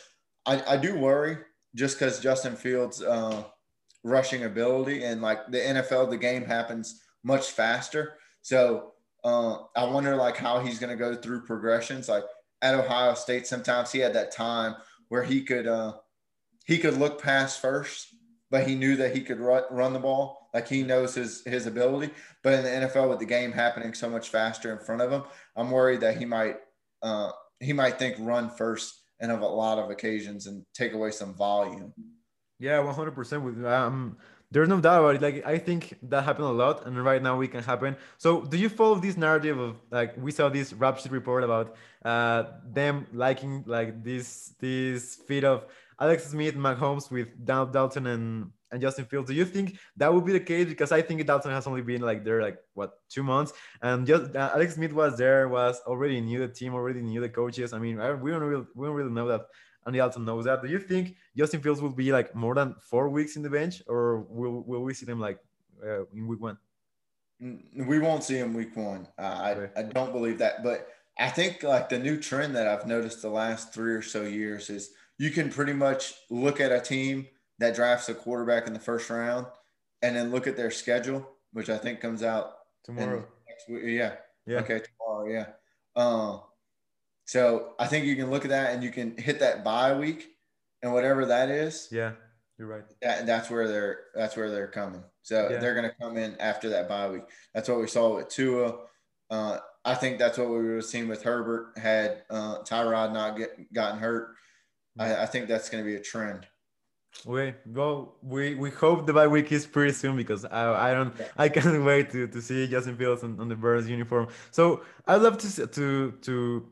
I, 0.46 0.62
I 0.66 0.76
do 0.76 0.96
worry 0.98 1.38
just 1.74 1.98
because 1.98 2.20
Justin 2.20 2.56
Fields' 2.56 3.02
uh, 3.02 3.44
rushing 4.02 4.44
ability 4.44 5.04
and 5.04 5.20
like 5.20 5.50
the 5.50 5.58
NFL, 5.58 6.10
the 6.10 6.16
game 6.16 6.44
happens 6.44 7.02
much 7.22 7.50
faster. 7.50 8.14
So 8.42 8.92
uh, 9.24 9.58
I 9.74 9.84
wonder 9.84 10.16
like 10.16 10.36
how 10.36 10.60
he's 10.60 10.78
going 10.78 10.90
to 10.90 10.96
go 10.96 11.14
through 11.14 11.46
progressions. 11.46 12.08
Like 12.08 12.24
at 12.62 12.74
Ohio 12.74 13.14
State, 13.14 13.46
sometimes 13.46 13.90
he 13.90 13.98
had 13.98 14.14
that 14.14 14.32
time 14.32 14.76
where 15.08 15.22
he 15.22 15.42
could 15.42 15.66
uh, 15.66 15.94
he 16.66 16.78
could 16.78 16.98
look 16.98 17.22
past 17.22 17.60
first, 17.60 18.08
but 18.50 18.66
he 18.66 18.74
knew 18.74 18.96
that 18.96 19.14
he 19.14 19.22
could 19.22 19.40
run, 19.40 19.64
run 19.70 19.92
the 19.92 19.98
ball. 19.98 20.43
Like 20.54 20.68
he 20.68 20.84
knows 20.84 21.14
his 21.14 21.42
his 21.44 21.66
ability. 21.66 22.12
But 22.42 22.54
in 22.54 22.62
the 22.62 22.86
NFL, 22.86 23.10
with 23.10 23.18
the 23.18 23.26
game 23.26 23.52
happening 23.52 23.92
so 23.92 24.08
much 24.08 24.28
faster 24.30 24.72
in 24.72 24.78
front 24.78 25.02
of 25.02 25.10
him, 25.10 25.24
I'm 25.56 25.70
worried 25.70 26.00
that 26.00 26.16
he 26.16 26.24
might 26.24 26.56
uh, 27.02 27.32
he 27.60 27.72
might 27.72 27.98
think 27.98 28.16
run 28.20 28.48
first 28.48 29.02
and 29.20 29.32
of 29.32 29.40
a 29.40 29.46
lot 29.46 29.78
of 29.78 29.90
occasions 29.90 30.46
and 30.46 30.64
take 30.72 30.92
away 30.92 31.10
some 31.10 31.34
volume. 31.34 31.92
Yeah, 32.58 32.78
100% 32.78 33.42
with 33.42 33.64
um 33.66 34.16
there's 34.50 34.68
no 34.68 34.80
doubt 34.80 35.00
about 35.00 35.16
it. 35.16 35.22
Like 35.22 35.44
I 35.44 35.58
think 35.58 35.98
that 36.02 36.22
happened 36.22 36.46
a 36.46 36.52
lot, 36.52 36.86
and 36.86 37.04
right 37.04 37.20
now 37.20 37.36
we 37.36 37.48
can 37.48 37.62
happen. 37.62 37.96
So, 38.18 38.42
do 38.42 38.56
you 38.56 38.68
follow 38.68 38.94
this 38.94 39.16
narrative 39.16 39.58
of 39.58 39.76
like 39.90 40.16
we 40.16 40.30
saw 40.30 40.48
this 40.48 40.72
rap 40.72 40.98
sheet 40.98 41.10
report 41.10 41.42
about 41.42 41.74
uh, 42.04 42.44
them 42.64 43.08
liking 43.12 43.64
like 43.66 44.04
this 44.04 44.54
this 44.60 45.16
feed 45.26 45.44
of 45.44 45.66
Alex 46.00 46.30
Smith, 46.30 46.54
Mahomes 46.54 47.10
with 47.10 47.28
Dal 47.44 47.66
Dalton 47.66 48.06
and 48.06 48.50
and 48.74 48.82
Justin 48.82 49.06
Fields. 49.06 49.30
Do 49.30 49.34
you 49.34 49.44
think 49.46 49.78
that 49.96 50.12
would 50.12 50.26
be 50.26 50.32
the 50.32 50.40
case? 50.40 50.66
Because 50.68 50.90
I 50.90 51.00
think 51.00 51.24
Dalton 51.24 51.52
has 51.52 51.66
only 51.66 51.80
been 51.80 52.02
like 52.02 52.24
there 52.24 52.42
like 52.42 52.58
what 52.74 52.98
two 53.08 53.22
months, 53.22 53.52
and 53.80 54.06
just 54.06 54.34
uh, 54.34 54.50
Alex 54.52 54.74
Smith 54.74 54.92
was 54.92 55.16
there, 55.16 55.48
was 55.48 55.80
already 55.86 56.20
knew 56.20 56.40
the 56.40 56.48
team, 56.48 56.74
already 56.74 57.00
knew 57.00 57.20
the 57.20 57.28
coaches. 57.28 57.72
I 57.72 57.78
mean, 57.78 58.00
I, 58.00 58.12
we 58.12 58.32
don't 58.32 58.42
really 58.42 58.66
we 58.74 58.86
don't 58.86 58.96
really 58.96 59.12
know 59.12 59.28
that 59.28 59.46
and 59.86 59.94
he 59.94 60.00
also 60.00 60.20
knows 60.20 60.44
that. 60.44 60.62
Do 60.62 60.68
you 60.68 60.78
think 60.78 61.16
Justin 61.36 61.60
Fields 61.60 61.80
will 61.80 61.90
be 61.90 62.12
like 62.12 62.34
more 62.34 62.54
than 62.54 62.74
four 62.80 63.08
weeks 63.08 63.36
in 63.36 63.42
the 63.42 63.50
bench, 63.50 63.82
or 63.86 64.20
will 64.28 64.62
will 64.62 64.82
we 64.82 64.94
see 64.94 65.06
him 65.06 65.20
like 65.20 65.38
uh, 65.84 66.04
in 66.12 66.26
week 66.26 66.40
one? 66.40 66.58
Mm, 67.42 67.86
we 67.86 67.98
won't 67.98 68.24
see 68.24 68.38
him 68.38 68.54
week 68.54 68.76
one. 68.76 69.06
Uh, 69.18 69.68
I 69.76 69.80
I 69.80 69.82
don't 69.82 70.12
believe 70.12 70.38
that, 70.38 70.62
but 70.62 70.88
I 71.18 71.28
think 71.28 71.62
like 71.62 71.88
the 71.88 71.98
new 71.98 72.18
trend 72.20 72.56
that 72.56 72.66
I've 72.66 72.86
noticed 72.86 73.22
the 73.22 73.30
last 73.30 73.72
three 73.72 73.94
or 73.94 74.02
so 74.02 74.22
years 74.22 74.70
is 74.70 74.90
you 75.18 75.30
can 75.30 75.50
pretty 75.50 75.72
much 75.72 76.14
look 76.30 76.60
at 76.60 76.72
a 76.72 76.80
team 76.80 77.26
that 77.58 77.74
drafts 77.74 78.08
a 78.08 78.14
quarterback 78.14 78.66
in 78.66 78.72
the 78.72 78.80
first 78.80 79.08
round, 79.10 79.46
and 80.02 80.16
then 80.16 80.30
look 80.30 80.46
at 80.46 80.56
their 80.56 80.70
schedule, 80.70 81.28
which 81.52 81.70
I 81.70 81.78
think 81.78 82.00
comes 82.00 82.22
out 82.22 82.52
tomorrow. 82.84 83.26
Next 83.48 83.68
week. 83.68 83.82
Yeah. 83.86 84.14
Yeah. 84.46 84.58
Okay. 84.58 84.80
Tomorrow. 84.80 85.28
Yeah. 85.28 85.46
Uh, 85.96 86.38
so 87.26 87.74
I 87.78 87.86
think 87.86 88.06
you 88.06 88.16
can 88.16 88.30
look 88.30 88.44
at 88.44 88.50
that 88.50 88.74
and 88.74 88.82
you 88.82 88.90
can 88.90 89.16
hit 89.16 89.40
that 89.40 89.64
bye 89.64 89.96
week 89.96 90.28
and 90.82 90.92
whatever 90.92 91.26
that 91.26 91.48
is. 91.48 91.88
Yeah, 91.90 92.12
you're 92.58 92.68
right. 92.68 92.84
That, 93.02 93.26
that's 93.26 93.50
where 93.50 93.66
they're 93.66 93.98
that's 94.14 94.36
where 94.36 94.50
they're 94.50 94.68
coming. 94.68 95.02
So 95.22 95.48
yeah. 95.50 95.58
they're 95.58 95.74
going 95.74 95.88
to 95.88 95.96
come 95.96 96.18
in 96.18 96.38
after 96.38 96.68
that 96.70 96.88
bye 96.88 97.08
week. 97.08 97.22
That's 97.54 97.68
what 97.68 97.80
we 97.80 97.86
saw 97.86 98.16
with 98.16 98.28
Tua. 98.28 98.78
Uh, 99.30 99.58
I 99.84 99.94
think 99.94 100.18
that's 100.18 100.36
what 100.36 100.50
we 100.50 100.58
would 100.58 100.76
have 100.76 100.84
seen 100.84 101.08
with 101.08 101.22
Herbert 101.22 101.78
had 101.78 102.24
uh, 102.30 102.58
Tyrod 102.62 103.12
not 103.12 103.38
get 103.38 103.72
gotten 103.72 103.98
hurt. 103.98 104.34
I, 104.98 105.22
I 105.22 105.26
think 105.26 105.48
that's 105.48 105.70
going 105.70 105.82
to 105.82 105.88
be 105.88 105.96
a 105.96 106.00
trend. 106.00 106.46
We 107.26 107.54
well, 107.66 108.16
we 108.22 108.54
we 108.54 108.70
hope 108.70 109.06
the 109.06 109.12
bye 109.12 109.26
week 109.26 109.50
is 109.50 109.66
pretty 109.66 109.92
soon 109.92 110.16
because 110.16 110.44
I 110.44 110.90
I 110.90 110.94
don't 110.94 111.14
I 111.38 111.48
can't 111.48 111.84
wait 111.90 112.10
to, 112.12 112.26
to 112.26 112.42
see 112.42 112.66
Justin 112.66 112.96
Fields 112.96 113.22
on, 113.24 113.40
on 113.40 113.48
the 113.48 113.56
Bears 113.56 113.88
uniform. 113.88 114.28
So 114.50 114.82
I'd 115.06 115.22
love 115.22 115.38
to 115.38 115.66
to 115.66 116.12
to 116.22 116.68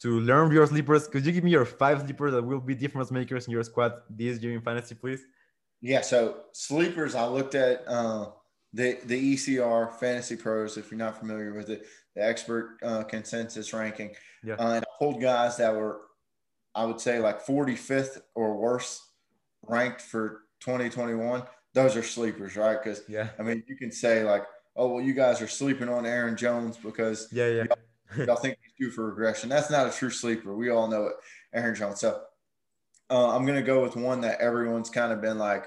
to 0.00 0.20
learn 0.20 0.52
your 0.52 0.66
sleepers. 0.66 1.08
Could 1.08 1.24
you 1.24 1.32
give 1.32 1.44
me 1.44 1.50
your 1.50 1.64
five 1.64 2.02
sleepers 2.02 2.32
that 2.32 2.42
will 2.42 2.60
be 2.60 2.74
difference 2.74 3.10
makers 3.10 3.46
in 3.46 3.52
your 3.52 3.62
squad 3.62 3.92
this 4.10 4.40
year 4.42 4.52
in 4.52 4.60
fantasy, 4.60 4.94
please? 4.94 5.24
Yeah. 5.80 6.02
So 6.02 6.42
sleepers, 6.52 7.14
I 7.14 7.26
looked 7.26 7.54
at 7.54 7.86
uh, 7.88 8.26
the 8.72 8.98
the 9.04 9.34
ECR 9.34 9.94
Fantasy 9.94 10.36
Pros. 10.36 10.76
If 10.76 10.90
you're 10.90 10.98
not 10.98 11.18
familiar 11.18 11.54
with 11.54 11.70
it, 11.70 11.86
the 12.14 12.24
expert 12.24 12.78
uh, 12.82 13.04
consensus 13.04 13.72
ranking. 13.72 14.14
Yeah. 14.44 14.54
Uh, 14.54 14.74
and 14.74 14.84
I 14.84 14.98
pulled 14.98 15.20
guys 15.20 15.56
that 15.56 15.74
were, 15.74 16.02
I 16.74 16.84
would 16.84 17.00
say, 17.00 17.20
like 17.20 17.44
45th 17.44 18.20
or 18.34 18.56
worse 18.56 19.07
ranked 19.66 20.00
for 20.00 20.42
2021. 20.60 21.42
Those 21.74 21.96
are 21.96 22.02
sleepers, 22.02 22.56
right? 22.56 22.78
Because 22.82 23.02
yeah, 23.08 23.28
I 23.38 23.42
mean, 23.42 23.62
you 23.66 23.76
can 23.76 23.92
say 23.92 24.24
like, 24.24 24.44
oh 24.76 24.88
well, 24.88 25.04
you 25.04 25.12
guys 25.12 25.40
are 25.40 25.48
sleeping 25.48 25.88
on 25.88 26.06
Aaron 26.06 26.36
Jones 26.36 26.76
because 26.76 27.28
yeah, 27.32 27.48
yeah 27.48 27.64
y'all 28.16 28.36
think 28.36 28.58
he's 28.62 28.72
due 28.86 28.90
for 28.90 29.06
regression. 29.06 29.48
That's 29.48 29.70
not 29.70 29.86
a 29.86 29.90
true 29.90 30.10
sleeper. 30.10 30.54
We 30.54 30.70
all 30.70 30.88
know 30.88 31.06
it, 31.06 31.14
Aaron 31.52 31.74
Jones. 31.74 32.00
So 32.00 32.22
uh, 33.10 33.34
I'm 33.34 33.44
going 33.44 33.58
to 33.58 33.66
go 33.66 33.82
with 33.82 33.96
one 33.96 34.20
that 34.22 34.40
everyone's 34.40 34.90
kind 34.90 35.12
of 35.12 35.20
been 35.20 35.38
like 35.38 35.66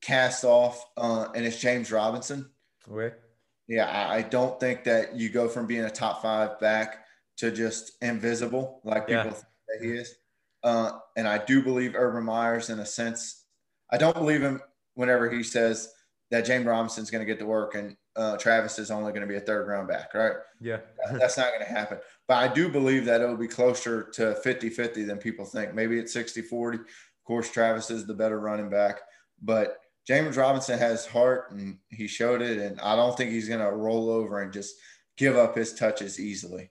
cast 0.00 0.44
off, 0.44 0.84
uh, 0.96 1.28
and 1.34 1.44
it's 1.44 1.60
James 1.60 1.90
Robinson. 1.90 2.50
Okay. 2.90 3.14
Yeah, 3.66 3.86
I, 3.86 4.16
I, 4.16 4.22
don't 4.22 4.60
think 4.60 4.84
that 4.84 5.16
you 5.16 5.30
go 5.30 5.48
from 5.48 5.66
being 5.66 5.84
a 5.84 5.90
top 5.90 6.20
five 6.20 6.60
back 6.60 7.06
to 7.38 7.50
just 7.50 7.92
invisible 8.02 8.82
like 8.84 9.06
people 9.06 9.24
yeah. 9.24 9.30
think 9.30 9.44
that 9.68 9.78
he 9.80 9.92
is. 9.92 10.14
Uh, 10.64 10.92
and 11.16 11.28
I 11.28 11.38
do 11.44 11.62
believe 11.62 11.94
Urban 11.94 12.24
Meyers 12.24 12.70
in 12.70 12.80
a 12.80 12.86
sense. 12.86 13.44
I 13.92 13.98
don't 13.98 14.16
believe 14.16 14.42
him 14.42 14.60
whenever 14.94 15.30
he 15.30 15.42
says 15.42 15.92
that 16.30 16.46
James 16.46 16.64
Robinson's 16.64 17.10
going 17.10 17.20
to 17.20 17.30
get 17.30 17.38
to 17.38 17.46
work 17.46 17.74
and 17.74 17.96
uh, 18.16 18.36
Travis 18.36 18.78
is 18.78 18.90
only 18.90 19.12
going 19.12 19.22
to 19.22 19.28
be 19.28 19.36
a 19.36 19.40
third 19.40 19.66
round 19.66 19.88
back, 19.88 20.14
right? 20.14 20.36
Yeah. 20.60 20.78
That's 21.12 21.36
not 21.36 21.48
going 21.48 21.66
to 21.66 21.72
happen. 21.72 21.98
But 22.28 22.36
I 22.36 22.52
do 22.52 22.68
believe 22.68 23.04
that 23.04 23.20
it'll 23.20 23.36
be 23.36 23.48
closer 23.48 24.04
to 24.14 24.34
50 24.36 24.70
50 24.70 25.04
than 25.04 25.18
people 25.18 25.44
think. 25.44 25.74
Maybe 25.74 25.98
it's 25.98 26.12
60 26.12 26.42
40. 26.42 26.78
Of 26.78 26.84
course, 27.26 27.50
Travis 27.50 27.90
is 27.90 28.06
the 28.06 28.14
better 28.14 28.40
running 28.40 28.70
back. 28.70 29.00
But 29.42 29.78
James 30.06 30.36
Robinson 30.36 30.78
has 30.78 31.06
heart 31.06 31.50
and 31.50 31.78
he 31.90 32.06
showed 32.06 32.40
it. 32.40 32.58
And 32.58 32.80
I 32.80 32.96
don't 32.96 33.16
think 33.16 33.30
he's 33.30 33.48
going 33.48 33.60
to 33.60 33.72
roll 33.72 34.10
over 34.10 34.40
and 34.42 34.52
just 34.52 34.74
give 35.16 35.36
up 35.36 35.56
his 35.56 35.74
touches 35.74 36.20
easily. 36.20 36.70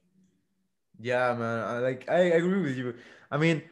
Yeah, 1.00 1.34
man. 1.34 1.60
I, 1.60 1.80
like, 1.80 2.10
I 2.10 2.20
agree 2.20 2.62
with 2.62 2.78
you. 2.78 2.96
I 3.32 3.38
mean, 3.38 3.64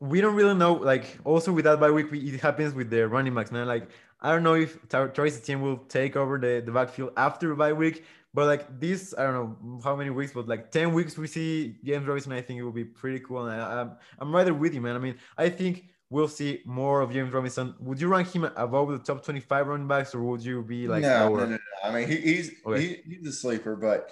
we 0.00 0.20
don't 0.20 0.34
really 0.34 0.54
know. 0.54 0.74
Like, 0.74 1.18
also 1.24 1.52
with 1.52 1.64
that 1.64 1.80
bye 1.80 1.90
week, 1.90 2.06
it 2.12 2.40
happens 2.40 2.74
with 2.74 2.90
the 2.90 3.08
running 3.08 3.34
backs, 3.34 3.50
man. 3.50 3.66
Like, 3.66 3.88
I 4.20 4.32
don't 4.32 4.42
know 4.42 4.54
if 4.54 4.78
Travis 4.88 5.40
team 5.40 5.60
will 5.60 5.78
take 5.78 6.16
over 6.16 6.38
the, 6.38 6.62
the 6.64 6.72
backfield 6.72 7.12
after 7.16 7.54
bye 7.54 7.72
week, 7.72 8.04
but 8.34 8.46
like 8.46 8.80
this, 8.80 9.14
I 9.16 9.24
don't 9.24 9.34
know 9.34 9.80
how 9.82 9.96
many 9.96 10.10
weeks, 10.10 10.32
but 10.32 10.48
like 10.48 10.70
10 10.70 10.92
weeks 10.92 11.16
we 11.16 11.26
see 11.26 11.76
James 11.84 12.06
Robinson, 12.06 12.32
I 12.32 12.42
think 12.42 12.58
it 12.60 12.62
will 12.62 12.72
be 12.72 12.84
pretty 12.84 13.20
cool. 13.20 13.46
And 13.46 13.60
I, 13.60 13.72
am 13.72 13.78
I'm, 13.78 13.96
I'm 14.20 14.34
rather 14.34 14.54
with 14.54 14.74
you, 14.74 14.80
man. 14.80 14.96
I 14.96 14.98
mean, 14.98 15.16
I 15.36 15.48
think 15.48 15.86
we'll 16.10 16.28
see 16.28 16.62
more 16.64 17.00
of 17.00 17.12
James 17.12 17.32
Robinson. 17.32 17.74
Would 17.80 18.00
you 18.00 18.08
rank 18.08 18.34
him 18.34 18.44
above 18.44 18.90
the 18.90 18.98
top 18.98 19.24
25 19.24 19.66
running 19.66 19.88
backs 19.88 20.14
or 20.14 20.22
would 20.22 20.42
you 20.42 20.62
be 20.62 20.88
like, 20.88 21.02
no, 21.02 21.28
no, 21.28 21.44
no, 21.44 21.46
no. 21.46 21.58
I 21.82 21.92
mean, 21.92 22.08
he, 22.08 22.16
he's, 22.16 22.50
okay. 22.66 22.80
he, 22.80 23.16
he's 23.16 23.26
a 23.26 23.32
sleeper, 23.32 23.76
but 23.76 24.10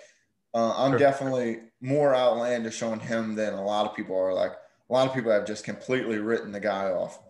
uh, 0.54 0.72
I'm 0.76 0.92
sure. 0.92 0.98
definitely 0.98 1.60
more 1.80 2.14
outlandish 2.14 2.82
on 2.82 3.00
him 3.00 3.34
than 3.34 3.54
a 3.54 3.62
lot 3.62 3.86
of 3.86 3.94
people 3.94 4.16
are. 4.16 4.32
Like 4.32 4.52
a 4.88 4.92
lot 4.92 5.08
of 5.08 5.14
people 5.14 5.32
have 5.32 5.46
just 5.46 5.64
completely 5.64 6.18
written 6.18 6.52
the 6.52 6.60
guy 6.60 6.90
off. 6.90 7.20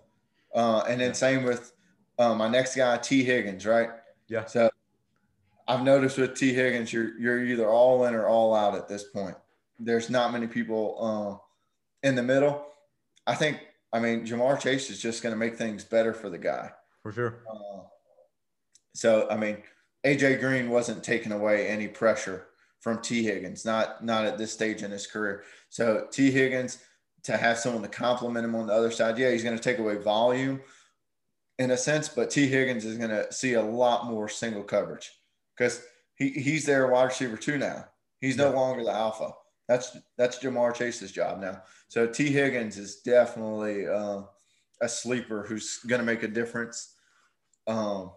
Uh, 0.55 0.85
and 0.89 1.01
then 1.01 1.15
same 1.15 1.43
with 1.45 1.73
um, 2.19 2.39
my 2.39 2.49
next 2.49 2.77
guy, 2.77 2.97
Tee 2.99 3.25
Higgins, 3.25 3.67
right? 3.67 3.91
Yeah. 4.29 4.45
So 4.47 4.71
I've 5.69 5.83
noticed 5.83 6.19
with 6.19 6.35
Tee 6.35 6.55
Higgins, 6.55 6.93
you're 6.93 7.19
you're 7.19 7.45
either 7.45 7.69
all 7.69 8.05
in 8.05 8.15
or 8.15 8.27
all 8.27 8.55
out 8.55 8.75
at 8.75 8.89
this 8.89 9.05
point. 9.05 9.37
There's 9.79 10.09
not 10.09 10.33
many 10.33 10.47
people 10.47 11.43
uh, 12.03 12.07
in 12.07 12.15
the 12.15 12.23
middle. 12.23 12.67
I 13.27 13.35
think. 13.35 13.61
I 13.93 14.01
mean, 14.01 14.27
Ja'Marr 14.27 14.61
Chase 14.61 14.91
is 14.91 15.01
just 15.01 15.23
going 15.23 15.33
to 15.33 15.39
make 15.39 15.57
things 15.57 15.85
better 15.85 16.13
for 16.13 16.29
the 16.29 16.39
guy. 16.39 16.71
For 17.03 17.13
sure. 17.13 17.39
Uh, 17.51 17.83
so 18.95 19.29
I 19.31 19.37
mean, 19.37 19.59
AJ 20.05 20.41
Green 20.41 20.71
wasn't 20.71 21.03
taking 21.03 21.33
away 21.33 21.69
any 21.69 21.89
pressure 21.89 22.47
from 22.81 23.01
Tee 23.01 23.23
Higgins, 23.23 23.65
not 23.65 24.05
not 24.05 24.25
at 24.25 24.39
this 24.39 24.53
stage 24.53 24.83
in 24.83 24.91
his 24.91 25.07
career. 25.07 25.45
So 25.71 26.07
Tee 26.11 26.31
Higgins 26.31 26.79
to 27.27 27.37
have 27.37 27.59
someone 27.59 27.83
to 27.83 27.89
complement 27.89 28.45
him 28.45 28.55
on 28.55 28.67
the 28.67 28.73
other 28.73 28.91
side, 28.91 29.19
yeah, 29.19 29.31
he's 29.31 29.45
going 29.45 29.57
to 29.57 29.63
take 29.63 29.79
away 29.79 29.97
volume 29.97 30.61
in 31.59 31.71
a 31.71 31.77
sense, 31.77 32.09
but 32.09 32.31
Tee 32.31 32.47
Higgins 32.47 32.85
is 32.85 32.99
going 32.99 33.11
to 33.11 33.33
see 33.33 33.55
a 33.55 33.63
lot 33.63 34.07
more 34.07 34.29
single 34.29 34.63
coverage 34.63 35.11
because 35.57 35.83
he, 36.15 36.31
he's 36.31 36.67
their 36.67 36.87
wide 36.89 37.05
receiver 37.05 37.37
too 37.37 37.59
now. 37.59 37.87
He's 38.21 38.37
no 38.37 38.51
longer 38.51 38.85
the 38.85 38.93
alpha. 38.93 39.33
That's 39.69 39.97
that's 40.17 40.39
Ja'Marr 40.39 40.75
Chase's 40.75 41.13
job 41.13 41.41
now. 41.41 41.63
So 41.89 42.07
Tee 42.07 42.31
Higgins 42.31 42.79
is 42.79 43.01
definitely 43.01 43.87
uh, 43.87 44.23
a 44.81 44.89
sleeper 44.89 45.45
who's 45.47 45.81
going 45.87 45.99
to 45.99 46.07
make 46.07 46.23
a 46.23 46.29
difference. 46.29 46.95
Um, 47.67 48.13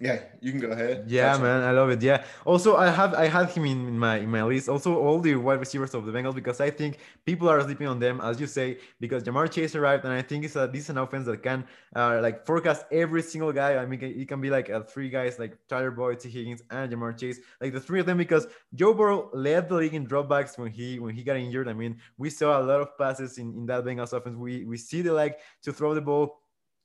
yeah, 0.00 0.22
you 0.40 0.50
can 0.50 0.60
go 0.60 0.70
ahead. 0.70 1.04
Yeah, 1.06 1.38
man, 1.38 1.62
I 1.62 1.70
love 1.70 1.88
it. 1.90 2.02
Yeah. 2.02 2.24
Also, 2.44 2.76
I 2.76 2.90
have 2.90 3.14
I 3.14 3.28
had 3.28 3.50
him 3.50 3.64
in 3.64 3.96
my 3.96 4.18
in 4.18 4.28
my 4.28 4.42
list. 4.42 4.68
Also, 4.68 4.96
all 4.98 5.20
the 5.20 5.36
wide 5.36 5.60
receivers 5.60 5.94
of 5.94 6.04
the 6.04 6.10
Bengals 6.10 6.34
because 6.34 6.60
I 6.60 6.70
think 6.70 6.98
people 7.24 7.48
are 7.48 7.60
sleeping 7.60 7.86
on 7.86 8.00
them, 8.00 8.20
as 8.20 8.40
you 8.40 8.48
say, 8.48 8.78
because 8.98 9.22
Ja'Marr 9.22 9.48
Chase 9.48 9.76
arrived, 9.76 10.04
and 10.04 10.12
I 10.12 10.20
think 10.20 10.44
it's 10.44 10.56
a 10.56 10.66
decent 10.66 10.98
offense 10.98 11.26
that 11.26 11.44
can 11.44 11.64
uh, 11.94 12.18
like 12.20 12.44
forecast 12.44 12.86
every 12.90 13.22
single 13.22 13.52
guy. 13.52 13.76
I 13.76 13.86
mean, 13.86 14.02
it 14.02 14.26
can 14.26 14.40
be 14.40 14.50
like 14.50 14.68
uh, 14.68 14.80
three 14.82 15.08
guys 15.10 15.38
like 15.38 15.56
Tyler 15.68 15.92
Boyd, 15.92 16.18
Tee 16.18 16.28
Higgins, 16.28 16.62
and 16.72 16.92
Ja'Marr 16.92 17.16
Chase, 17.16 17.38
like 17.60 17.72
the 17.72 17.80
three 17.80 18.00
of 18.00 18.06
them, 18.06 18.18
because 18.18 18.48
Joe 18.74 18.94
Burrow 18.94 19.30
led 19.32 19.68
the 19.68 19.76
league 19.76 19.94
in 19.94 20.08
dropbacks 20.08 20.58
when 20.58 20.72
he 20.72 20.98
when 20.98 21.14
he 21.14 21.22
got 21.22 21.36
injured. 21.36 21.68
I 21.68 21.72
mean, 21.72 21.98
we 22.18 22.30
saw 22.30 22.60
a 22.60 22.64
lot 22.64 22.80
of 22.80 22.98
passes 22.98 23.38
in 23.38 23.54
in 23.54 23.66
that 23.66 23.84
Bengals 23.84 24.12
offense. 24.12 24.36
We 24.36 24.64
we 24.64 24.76
see 24.76 25.02
the 25.02 25.12
like 25.12 25.38
to 25.62 25.72
throw 25.72 25.94
the 25.94 26.00
ball 26.00 26.40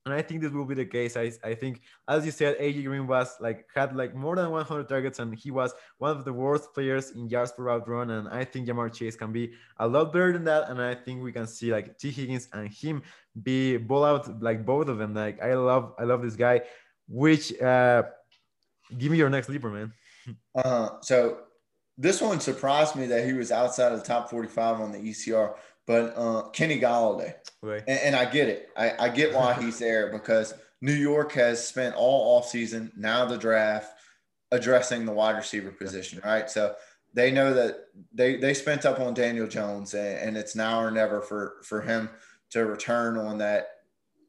and 0.05 0.13
I 0.13 0.21
think 0.21 0.41
this 0.41 0.51
will 0.51 0.65
be 0.65 0.75
the 0.75 0.85
case. 0.85 1.17
I, 1.17 1.31
I 1.43 1.53
think, 1.53 1.81
as 2.07 2.25
you 2.25 2.31
said, 2.31 2.57
AJ 2.57 2.85
Green 2.85 3.05
was 3.05 3.35
like 3.39 3.67
had 3.75 3.95
like 3.95 4.15
more 4.15 4.35
than 4.35 4.49
100 4.49 4.87
targets, 4.87 5.19
and 5.19 5.37
he 5.37 5.51
was 5.51 5.73
one 5.97 6.11
of 6.15 6.23
the 6.23 6.31
worst 6.31 6.73
players 6.73 7.11
in 7.11 7.29
yards 7.29 7.51
per 7.51 7.63
route 7.63 7.87
run. 7.87 8.09
And 8.11 8.27
I 8.29 8.45
think 8.45 8.67
Ja'Marr 8.67 8.93
Chase 8.93 9.15
can 9.15 9.31
be 9.31 9.53
a 9.77 9.87
lot 9.87 10.13
better 10.13 10.31
than 10.31 10.45
that. 10.45 10.69
And 10.69 10.81
I 10.81 10.95
think 10.95 11.21
we 11.21 11.31
can 11.31 11.47
see 11.47 11.71
like 11.71 11.97
Tee 11.97 12.11
Higgins 12.11 12.47
and 12.53 12.69
him 12.69 13.03
be 13.43 13.77
ball 13.77 14.05
out 14.05 14.41
like 14.41 14.65
both 14.65 14.87
of 14.87 14.97
them. 14.97 15.13
Like 15.13 15.41
I 15.41 15.53
love 15.55 15.93
I 15.99 16.03
love 16.03 16.21
this 16.21 16.35
guy. 16.35 16.61
Which 17.07 17.59
uh, 17.61 18.03
give 18.97 19.11
me 19.11 19.17
your 19.17 19.29
next 19.29 19.49
leaper, 19.49 19.69
man. 19.69 19.93
uh, 20.55 20.89
so 21.01 21.39
this 21.97 22.21
one 22.21 22.39
surprised 22.39 22.95
me 22.95 23.05
that 23.07 23.25
he 23.25 23.33
was 23.33 23.51
outside 23.51 23.91
of 23.91 23.99
the 23.99 24.05
top 24.05 24.29
45 24.29 24.79
on 24.79 24.91
the 24.93 24.99
ECR 24.99 25.55
but 25.89 26.13
uh, 26.15 26.43
Kenny 26.49 26.79
Golladay. 26.79 27.33
Right. 27.63 27.81
And, 27.87 27.99
and, 27.99 28.15
I 28.15 28.25
get 28.25 28.47
it. 28.47 28.69
I, 28.77 29.07
I 29.07 29.09
get 29.09 29.33
why 29.33 29.59
he's 29.59 29.79
there 29.79 30.11
because 30.11 30.53
New 30.81 30.93
York 30.93 31.31
has 31.31 31.67
spent 31.67 31.95
all 31.95 32.39
offseason, 32.39 32.95
now 32.95 33.25
the 33.25 33.39
draft, 33.39 33.91
addressing 34.51 35.07
the 35.07 35.11
wide 35.11 35.35
receiver 35.35 35.71
position, 35.71 36.21
right? 36.23 36.47
So 36.47 36.75
they 37.15 37.31
know 37.31 37.55
that 37.55 37.87
they 38.13 38.35
they 38.35 38.53
spent 38.53 38.85
up 38.85 38.99
on 38.99 39.15
Daniel 39.15 39.47
Jones 39.47 39.95
and, 39.95 40.19
and 40.19 40.37
it's 40.37 40.55
now 40.55 40.79
or 40.79 40.91
never 40.91 41.21
for 41.21 41.55
for 41.63 41.81
him 41.81 42.07
to 42.51 42.65
return 42.65 43.17
on 43.17 43.39
that, 43.39 43.69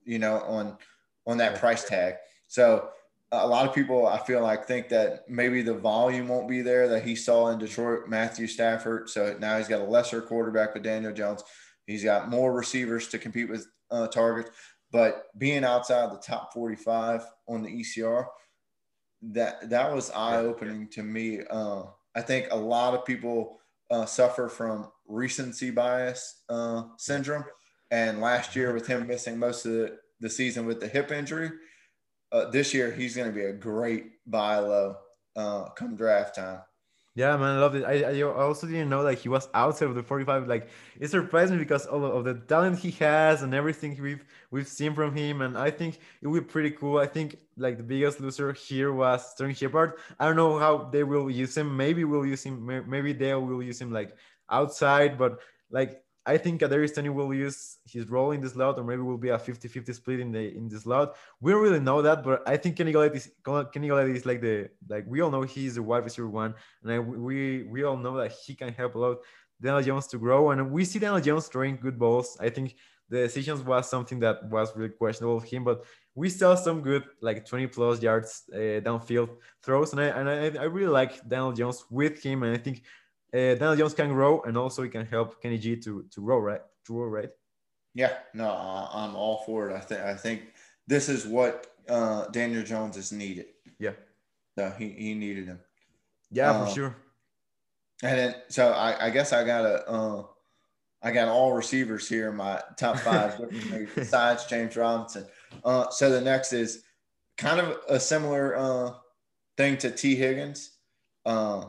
you 0.07 0.19
know, 0.19 0.41
on 0.41 0.79
on 1.27 1.37
that 1.39 1.57
price 1.61 1.85
tag. 1.85 2.15
So 2.49 2.89
a 3.33 3.47
lot 3.47 3.67
of 3.67 3.75
people 3.75 4.07
I 4.07 4.19
feel 4.19 4.43
like 4.43 4.67
think 4.67 4.89
that 4.89 5.29
maybe 5.29 5.63
the 5.63 5.75
volume 5.75 6.29
won't 6.29 6.49
be 6.49 6.63
there 6.63 6.89
that 6.89 7.05
he 7.05 7.15
saw 7.15 7.49
in 7.49 7.59
Detroit, 7.59 8.09
Matthew 8.09 8.47
Stafford. 8.47 9.09
So 9.09 9.37
now 9.39 9.57
he's 9.57 9.69
got 9.69 9.81
a 9.81 9.85
lesser 9.85 10.21
quarterback 10.21 10.75
with 10.75 10.83
Daniel 10.83 11.13
Jones. 11.13 11.45
He's 11.87 12.03
got 12.05 12.29
more 12.29 12.53
receivers 12.53 13.09
to 13.09 13.19
compete 13.19 13.49
with 13.49 13.67
uh, 13.91 14.09
targets, 14.09 14.51
but 14.93 15.27
being 15.39 15.65
outside 15.65 16.13
the 16.13 16.19
top 16.19 16.53
45 16.53 17.25
on 17.49 17.63
the 17.63 17.69
ECR, 17.69 18.27
that 19.23 19.69
that 19.71 19.93
was 19.93 20.11
eye 20.11 20.37
opening 20.37 20.89
to 20.89 21.03
me. 21.03 21.41
Uh, 21.49 21.83
I 22.15 22.23
think 22.23 22.49
a 22.51 22.57
lot 22.57 22.95
of 22.95 23.05
people 23.05 23.59
uh, 23.91 24.07
suffer 24.07 24.49
from 24.49 24.91
recency 25.07 25.71
bias 25.71 26.43
uh, 26.49 26.85
syndrome, 26.97 27.45
and 27.91 28.21
last 28.21 28.57
year 28.57 28.73
with 28.73 28.87
him 28.87 29.07
missing 29.07 29.39
most 29.39 29.67
of 29.67 29.73
the, 29.73 29.99
the 30.21 30.31
season 30.31 30.67
with 30.67 30.81
the 30.81 30.89
hip 30.89 31.13
injury 31.13 31.51
uh, 32.33 32.51
this 32.51 32.73
year 32.75 32.93
he's 32.93 33.17
going 33.17 33.29
to 33.29 33.35
be 33.35 33.45
a 33.45 33.53
great 33.53 34.13
buy 34.27 34.59
low 34.59 34.97
uh, 35.37 35.71
come 35.71 35.97
draft 35.97 36.37
time. 36.37 36.61
Yeah, 37.17 37.37
man, 37.37 37.57
I 37.57 37.59
love 37.59 37.75
it. 37.75 37.85
I, 37.85 38.19
I 38.19 38.23
also 38.23 38.69
didn't 38.69 38.89
know 38.89 39.03
that 39.03 39.19
he 39.19 39.29
was 39.29 39.49
outside 39.53 39.89
of 39.89 39.97
the 39.97 40.03
45. 40.03 40.47
Like, 40.47 40.69
it 40.99 41.11
surprised 41.11 41.51
me 41.53 41.59
because 41.59 41.85
of, 41.87 42.05
of 42.05 42.25
the 42.25 42.35
talent 42.35 42.79
he 42.79 42.93
has 42.93 43.43
and 43.43 43.53
everything 43.53 44.01
we've 44.01 44.25
we've 44.53 44.69
seen 44.69 44.95
from 44.95 45.17
him. 45.17 45.41
And 45.41 45.59
I 45.59 45.73
think 45.73 45.99
it 46.23 46.29
would 46.29 46.47
be 46.47 46.53
pretty 46.53 46.71
cool. 46.71 46.99
I 46.99 47.07
think 47.07 47.37
like 47.57 47.79
the 47.79 47.83
biggest 47.83 48.21
loser 48.21 48.53
here 48.53 48.93
was 48.93 49.33
Sterling 49.33 49.57
Shepard. 49.57 49.95
I 50.21 50.27
don't 50.27 50.37
know 50.37 50.57
how 50.59 50.89
they 50.93 51.03
will 51.03 51.29
use 51.29 51.57
him. 51.57 51.77
Maybe 51.77 52.05
we'll 52.05 52.27
use 52.27 52.45
him. 52.45 52.65
Maybe 52.89 53.13
they 53.13 53.35
will 53.35 53.63
use 53.63 53.81
him 53.81 53.93
like 53.93 54.17
outside. 54.49 55.19
But 55.19 55.41
like 55.69 56.05
I 56.27 56.37
think 56.37 56.61
Kadarius 56.61 56.95
Toney 56.95 57.09
will 57.09 57.33
use 57.33 57.79
his 57.87 58.09
role 58.09 58.33
in 58.33 58.41
this 58.41 58.53
slot, 58.53 58.79
or 58.79 58.85
maybe 58.85 59.03
will 59.03 59.17
be 59.17 59.31
a 59.31 59.39
50-50 59.39 59.95
split 59.95 60.21
in 60.21 60.33
the 60.33 60.55
in 60.57 60.69
the 60.69 60.79
slot. 60.79 61.17
We 61.41 61.53
don't 61.53 61.63
really 61.63 61.81
know 61.81 62.03
that, 62.03 62.23
but 62.23 62.47
I 62.47 62.57
think 62.57 62.77
Kenny 62.77 62.93
Golladay 62.93 63.17
is 63.17 63.31
Kenny 63.73 63.89
Golladay 63.89 64.15
is 64.15 64.27
like 64.27 64.41
the 64.41 64.69
like 64.89 65.05
we 65.07 65.23
all 65.23 65.31
know 65.31 65.43
he's 65.43 65.77
the 65.77 65.83
wide 65.83 66.05
receiver 66.05 66.29
one, 66.29 66.55
and 66.83 66.93
I, 66.93 66.99
we 66.99 67.63
we 67.65 67.85
all 67.85 67.97
know 67.97 68.19
that 68.19 68.33
he 68.33 68.55
can 68.55 68.73
help 68.73 68.95
a 68.97 68.99
lot 68.99 69.19
Daniel 69.61 69.83
Jones 69.83 70.07
to 70.09 70.19
grow, 70.19 70.51
and 70.51 70.71
we 70.71 70.85
see 70.85 70.99
Daniel 70.99 71.21
Jones 71.21 71.49
throwing 71.49 71.77
good 71.77 71.99
balls. 71.99 72.37
I 72.41 72.51
think 72.51 72.77
the 73.09 73.23
decisions 73.23 73.63
was 73.63 73.89
something 73.89 74.21
that 74.21 74.45
was 74.49 74.77
really 74.77 74.91
questionable 74.91 75.39
of 75.39 75.45
him, 75.45 75.65
but 75.65 75.85
we 76.15 76.29
saw 76.29 76.55
some 76.55 76.81
good 76.81 77.05
like 77.21 77.47
20 77.47 77.67
plus 77.69 78.03
yards 78.03 78.45
uh, 78.53 78.81
downfield 78.81 79.31
throws, 79.63 79.93
and 79.93 80.01
I 80.01 80.07
and 80.07 80.29
I, 80.29 80.63
I 80.63 80.65
really 80.65 80.93
like 80.93 81.27
Daniel 81.29 81.53
Jones 81.53 81.85
with 81.91 82.23
him, 82.23 82.43
and 82.43 82.55
I 82.55 82.59
think 82.59 82.83
uh, 83.33 83.55
Daniel 83.55 83.77
Jones 83.77 83.95
can 83.95 84.09
grow, 84.09 84.43
and 84.43 84.57
also 84.57 84.83
he 84.83 84.89
can 84.89 85.07
help 85.07 85.43
Kenny 85.43 85.59
G 85.59 85.77
to 85.77 86.05
to 86.11 86.21
grow, 86.21 86.39
right? 86.39 86.63
To 86.87 86.93
grow, 86.93 87.07
right? 87.07 87.31
Yeah, 87.95 88.15
no, 88.35 88.49
I'm 88.49 89.17
all 89.17 89.43
for 89.47 89.71
it. 89.71 89.75
I 89.75 89.81
think 89.81 90.01
I 90.01 90.15
think 90.15 90.43
this 90.87 91.09
is 91.09 91.27
what 91.27 91.67
uh, 91.89 92.27
Daniel 92.27 92.63
Jones 92.63 92.97
is 92.97 93.13
needed. 93.13 93.47
Yeah, 93.79 93.95
so 94.57 94.73
he 94.79 94.91
he 94.91 95.15
needed 95.15 95.47
him. 95.47 95.61
Yeah, 96.31 96.51
um, 96.51 96.67
for 96.67 96.73
sure. 96.73 96.97
And 98.03 98.19
then, 98.19 98.35
so 98.49 98.73
I, 98.73 99.07
I 99.07 99.11
guess 99.11 99.33
I 99.33 99.45
got 99.45 99.65
a, 99.65 99.89
uh, 99.89 100.25
I 101.03 101.11
got 101.11 101.29
all 101.29 101.53
receivers 101.53 102.09
here 102.09 102.31
in 102.31 102.37
my 102.37 102.61
top 102.77 102.99
five 102.99 103.41
besides 103.95 104.47
James 104.47 104.77
Robinson. 104.77 105.27
Uh, 105.65 105.91
so 105.91 106.11
the 106.11 106.21
next 106.21 106.53
is 106.53 106.83
kind 107.37 107.61
of 107.61 107.79
a 107.89 108.01
similar 108.01 108.57
uh, 108.57 108.95
thing 109.57 109.77
to 109.79 109.91
Tee 109.91 110.17
Higgins. 110.17 110.77
Uh, 111.25 111.67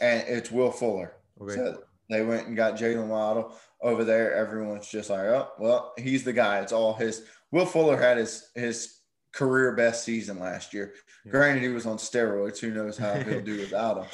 and 0.00 0.24
it's 0.26 0.50
Will 0.50 0.70
Fuller. 0.70 1.14
Okay. 1.40 1.54
So 1.54 1.82
they 2.10 2.22
went 2.22 2.46
and 2.46 2.56
got 2.56 2.76
Jaylen 2.76 3.08
Waddle 3.08 3.56
over 3.80 4.04
there. 4.04 4.34
Everyone's 4.34 4.88
just 4.88 5.10
like, 5.10 5.20
oh, 5.20 5.48
well, 5.58 5.92
he's 5.98 6.24
the 6.24 6.32
guy. 6.32 6.60
It's 6.60 6.72
all 6.72 6.94
his. 6.94 7.24
Will 7.50 7.66
Fuller 7.66 7.96
had 7.96 8.16
his 8.16 8.50
his 8.54 8.98
career 9.32 9.72
best 9.72 10.04
season 10.04 10.38
last 10.38 10.74
year. 10.74 10.94
Yeah. 11.24 11.32
Granted, 11.32 11.62
he 11.62 11.68
was 11.68 11.86
on 11.86 11.96
steroids. 11.96 12.58
Who 12.58 12.70
knows 12.70 12.98
how 12.98 13.14
he'll 13.14 13.40
do 13.40 13.58
without 13.60 13.98
him? 13.98 14.06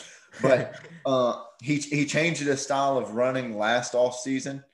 But 0.42 0.80
uh, 1.06 1.42
he 1.62 1.76
he 1.76 2.06
changed 2.06 2.40
his 2.40 2.62
style 2.62 2.98
of 2.98 3.14
running 3.14 3.56
last 3.56 3.94
off 3.94 4.18
season, 4.18 4.64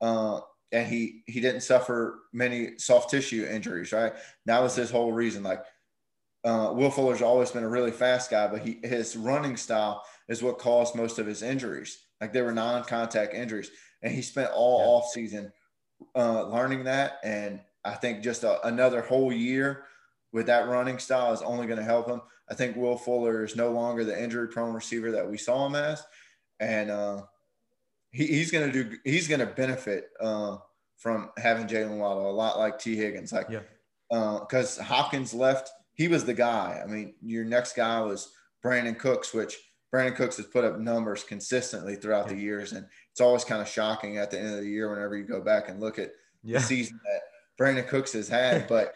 uh, 0.00 0.40
and 0.72 0.86
he 0.86 1.22
he 1.26 1.40
didn't 1.40 1.62
suffer 1.62 2.20
many 2.32 2.78
soft 2.78 3.10
tissue 3.10 3.46
injuries. 3.50 3.92
Right, 3.92 4.12
that 4.46 4.62
was 4.62 4.76
his 4.76 4.90
whole 4.90 5.12
reason. 5.12 5.42
Like 5.42 5.64
uh, 6.44 6.72
Will 6.72 6.90
Fuller's 6.90 7.22
always 7.22 7.50
been 7.50 7.64
a 7.64 7.68
really 7.68 7.90
fast 7.90 8.30
guy, 8.30 8.46
but 8.46 8.62
he 8.62 8.78
his 8.82 9.16
running 9.16 9.56
style 9.56 10.04
is 10.28 10.42
what 10.42 10.58
caused 10.58 10.94
most 10.94 11.18
of 11.18 11.26
his 11.26 11.42
injuries. 11.42 12.04
Like 12.20 12.32
they 12.32 12.42
were 12.42 12.52
non-contact 12.52 13.34
injuries, 13.34 13.70
and 14.02 14.12
he 14.12 14.22
spent 14.22 14.50
all 14.54 14.78
yeah. 14.78 14.86
off 14.86 15.10
season 15.10 15.52
uh, 16.14 16.44
learning 16.44 16.84
that. 16.84 17.18
And 17.24 17.60
I 17.84 17.94
think 17.94 18.22
just 18.22 18.44
a, 18.44 18.66
another 18.66 19.02
whole 19.02 19.32
year 19.32 19.84
with 20.32 20.46
that 20.46 20.68
running 20.68 20.98
style 20.98 21.32
is 21.32 21.42
only 21.42 21.66
going 21.66 21.78
to 21.78 21.84
help 21.84 22.08
him. 22.08 22.20
I 22.50 22.54
think 22.54 22.76
Will 22.76 22.96
Fuller 22.96 23.44
is 23.44 23.56
no 23.56 23.70
longer 23.70 24.04
the 24.04 24.20
injury-prone 24.20 24.74
receiver 24.74 25.10
that 25.12 25.28
we 25.28 25.36
saw 25.36 25.66
him 25.66 25.74
as, 25.74 26.02
and 26.60 26.90
uh, 26.90 27.22
he, 28.10 28.26
he's 28.26 28.50
going 28.50 28.70
to 28.70 28.84
do. 28.84 28.96
He's 29.04 29.28
going 29.28 29.40
to 29.40 29.46
benefit 29.46 30.10
uh, 30.20 30.58
from 30.96 31.30
having 31.36 31.66
Jaylen 31.66 31.98
Waddle 31.98 32.30
a 32.30 32.32
lot 32.32 32.58
like 32.58 32.78
Tee 32.78 32.96
Higgins, 32.96 33.32
like 33.32 33.48
because 34.08 34.78
uh, 34.78 34.84
Hopkins 34.84 35.34
left. 35.34 35.70
He 35.98 36.08
was 36.08 36.24
the 36.24 36.32
guy. 36.32 36.80
I 36.82 36.86
mean, 36.86 37.14
your 37.20 37.44
next 37.44 37.74
guy 37.74 38.00
was 38.00 38.32
Brandin 38.64 38.98
Cooks, 38.98 39.34
which 39.34 39.58
Brandin 39.92 40.14
Cooks 40.14 40.36
has 40.36 40.46
put 40.46 40.64
up 40.64 40.78
numbers 40.78 41.24
consistently 41.24 41.96
throughout 41.96 42.28
the 42.28 42.36
years, 42.36 42.72
and 42.72 42.86
it's 43.10 43.20
always 43.20 43.44
kind 43.44 43.60
of 43.60 43.68
shocking 43.68 44.16
at 44.16 44.30
the 44.30 44.38
end 44.38 44.54
of 44.54 44.60
the 44.60 44.68
year 44.68 44.88
whenever 44.88 45.16
you 45.16 45.24
go 45.24 45.40
back 45.40 45.68
and 45.68 45.80
look 45.80 45.98
at 45.98 46.12
yeah. 46.44 46.58
the 46.58 46.64
season 46.64 47.00
that 47.04 47.22
Brandin 47.60 47.88
Cooks 47.88 48.12
has 48.12 48.28
had. 48.28 48.68
But 48.68 48.94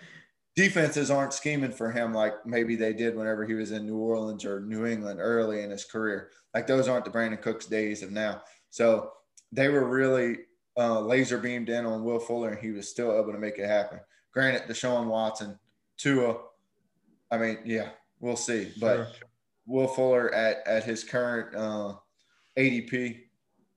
defenses 0.55 1.11
aren't 1.11 1.33
scheming 1.33 1.73
for 1.73 1.91
him 1.91 2.13
like 2.13 2.35
maybe 2.47 2.77
they 2.77 2.93
did 2.93 3.17
whenever 3.17 3.45
he 3.45 3.55
was 3.55 3.73
in 3.73 3.87
New 3.87 3.97
Orleans 3.97 4.45
or 4.45 4.61
New 4.61 4.87
England 4.87 5.19
early 5.21 5.63
in 5.63 5.71
his 5.71 5.85
career. 5.85 6.31
Like 6.55 6.69
those 6.69 6.87
aren't 6.87 7.05
the 7.05 7.11
Brandin 7.11 7.43
Cooks 7.43 7.67
days 7.67 8.03
of 8.03 8.13
now. 8.13 8.43
So 8.71 9.11
they 9.51 9.69
were 9.69 9.89
really 9.89 10.39
uh, 10.79 11.01
laser 11.01 11.39
beamed 11.39 11.69
in 11.69 11.85
on 11.85 12.05
Will 12.05 12.19
Fuller, 12.19 12.51
and 12.51 12.59
he 12.59 12.71
was 12.71 12.89
still 12.89 13.19
able 13.19 13.33
to 13.33 13.39
make 13.39 13.59
it 13.59 13.67
happen. 13.67 13.99
Granted, 14.33 14.63
Deshaun 14.69 15.07
Watson, 15.07 15.59
Tua, 15.99 16.37
I 17.33 17.39
mean, 17.39 17.59
yeah, 17.65 17.89
We'll 18.23 18.37
see. 18.37 18.73
But 18.81 18.97
Sure. 18.97 19.07
Will 19.67 19.89
Fuller 19.89 20.33
at 20.33 20.67
at 20.67 20.85
his 20.85 21.05
current 21.05 21.55
uh, 21.55 21.95
ADP, 22.57 23.19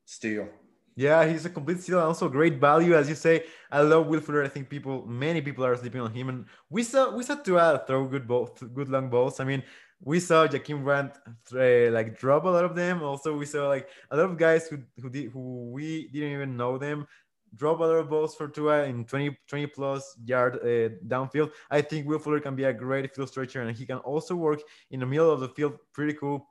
steal. 0.06 0.48
Yeah, 0.96 1.28
he's 1.28 1.46
a 1.46 1.50
complete 1.50 1.82
steal 1.82 1.98
and 1.98 2.08
also 2.08 2.30
great 2.30 2.56
value, 2.62 2.96
as 2.96 3.10
you 3.10 3.16
say. 3.16 3.44
I 3.70 3.82
love 3.82 4.08
Will 4.08 4.22
Fuller. 4.22 4.44
I 4.44 4.48
think 4.48 4.70
people, 4.70 5.06
many 5.06 5.42
people 5.42 5.66
are 5.66 5.76
sleeping 5.76 6.00
on 6.00 6.14
him, 6.14 6.30
and 6.30 6.46
we 6.70 6.84
saw 6.84 7.14
we 7.14 7.24
saw 7.24 7.36
Tua 7.36 7.84
throw 7.86 8.06
good 8.08 8.28
ball, 8.28 8.56
good 8.74 8.88
long 8.88 9.10
balls. 9.10 9.40
I 9.40 9.46
mean, 9.46 9.64
we 10.00 10.20
saw 10.20 10.48
Jakeem 10.48 10.84
Grant 10.84 11.18
uh, 11.54 11.92
like 11.92 12.18
drop 12.18 12.46
a 12.46 12.50
lot 12.50 12.66
of 12.66 12.76
them. 12.76 13.02
Also, 13.02 13.36
we 13.36 13.46
saw 13.46 13.68
like 13.68 13.90
a 14.12 14.18
lot 14.18 14.30
of 14.30 14.38
guys 14.38 14.68
who 14.68 14.78
who 15.02 15.10
did 15.10 15.32
who 15.32 15.72
we 15.72 16.08
didn't 16.14 16.34
even 16.34 16.56
know 16.56 16.78
them 16.78 17.08
drop 17.56 17.80
a 17.80 18.04
balls 18.04 18.36
for 18.36 18.48
Tua 18.48 18.84
in 18.84 19.06
20, 19.06 19.38
20 19.48 19.68
plus 19.68 20.18
yard 20.26 20.56
uh, 20.62 20.96
downfield. 21.08 21.52
I 21.70 21.82
think 21.82 22.08
Will 22.08 22.20
Fuller 22.20 22.40
can 22.40 22.56
be 22.56 22.66
a 22.66 22.74
great 22.74 23.14
field 23.16 23.30
stretcher, 23.30 23.62
and 23.62 23.76
he 23.76 23.86
can 23.86 23.98
also 24.00 24.36
work 24.36 24.62
in 24.92 25.00
the 25.00 25.06
middle 25.06 25.32
of 25.32 25.40
the 25.40 25.50
field. 25.50 25.78
Pretty 25.94 26.14
cool. 26.14 26.48